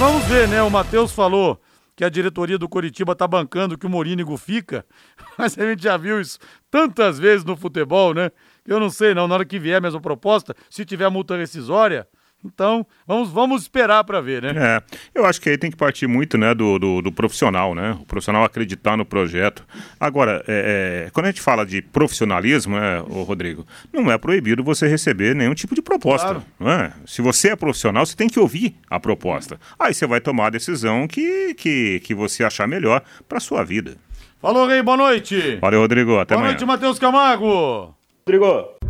Vamos 0.00 0.24
ver, 0.24 0.48
né? 0.48 0.60
O 0.64 0.70
Matheus 0.70 1.12
falou 1.12 1.62
que 1.94 2.04
a 2.04 2.08
diretoria 2.08 2.58
do 2.58 2.68
Coritiba 2.68 3.14
tá 3.14 3.28
bancando 3.28 3.78
que 3.78 3.86
o 3.86 3.90
Morínigo 3.90 4.36
fica, 4.36 4.84
mas 5.38 5.56
a 5.56 5.64
gente 5.64 5.84
já 5.84 5.96
viu 5.96 6.20
isso 6.20 6.40
tantas 6.68 7.20
vezes 7.20 7.44
no 7.44 7.56
futebol, 7.56 8.14
né? 8.14 8.32
Eu 8.66 8.80
não 8.80 8.90
sei 8.90 9.14
não, 9.14 9.28
na 9.28 9.34
hora 9.34 9.44
que 9.44 9.60
vier 9.60 9.78
a 9.78 9.80
mesma 9.80 10.00
proposta, 10.00 10.56
se 10.68 10.84
tiver 10.84 11.08
multa 11.08 11.36
rescisória, 11.36 12.08
então 12.44 12.86
vamos, 13.06 13.30
vamos 13.30 13.62
esperar 13.62 14.02
para 14.04 14.20
ver, 14.20 14.42
né? 14.42 14.52
É, 14.56 14.82
eu 15.14 15.26
acho 15.26 15.40
que 15.40 15.50
aí 15.50 15.58
tem 15.58 15.70
que 15.70 15.76
partir 15.76 16.06
muito 16.06 16.38
né, 16.38 16.54
do, 16.54 16.78
do, 16.78 17.02
do 17.02 17.12
profissional, 17.12 17.74
né? 17.74 17.96
O 18.00 18.06
profissional 18.06 18.44
acreditar 18.44 18.96
no 18.96 19.04
projeto. 19.04 19.64
Agora, 19.98 20.42
é, 20.48 21.06
é, 21.06 21.10
quando 21.10 21.26
a 21.26 21.28
gente 21.30 21.40
fala 21.40 21.66
de 21.66 21.82
profissionalismo, 21.82 22.76
né, 22.76 23.02
ô 23.08 23.22
Rodrigo, 23.22 23.66
não 23.92 24.10
é 24.10 24.16
proibido 24.16 24.64
você 24.64 24.86
receber 24.88 25.34
nenhum 25.34 25.54
tipo 25.54 25.74
de 25.74 25.82
proposta. 25.82 26.28
Claro. 26.28 26.44
Não 26.58 26.70
é? 26.70 26.92
Se 27.06 27.20
você 27.20 27.50
é 27.50 27.56
profissional, 27.56 28.06
você 28.06 28.16
tem 28.16 28.28
que 28.28 28.40
ouvir 28.40 28.74
a 28.88 28.98
proposta. 28.98 29.60
Aí 29.78 29.92
você 29.92 30.06
vai 30.06 30.20
tomar 30.20 30.46
a 30.46 30.50
decisão 30.50 31.06
que, 31.06 31.54
que, 31.54 32.00
que 32.00 32.14
você 32.14 32.42
achar 32.42 32.66
melhor 32.66 33.02
para 33.28 33.40
sua 33.40 33.62
vida. 33.64 33.96
Falou, 34.40 34.66
Rei, 34.66 34.82
boa 34.82 34.96
noite. 34.96 35.58
Valeu, 35.60 35.80
Rodrigo. 35.80 36.18
Até 36.18 36.34
boa 36.34 36.40
amanhã. 36.44 36.52
noite, 36.52 36.64
Matheus 36.64 36.98
Camargo. 36.98 37.94
Rodrigo. 38.26 38.80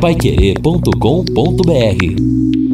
paiquerê.com.br 0.00 2.69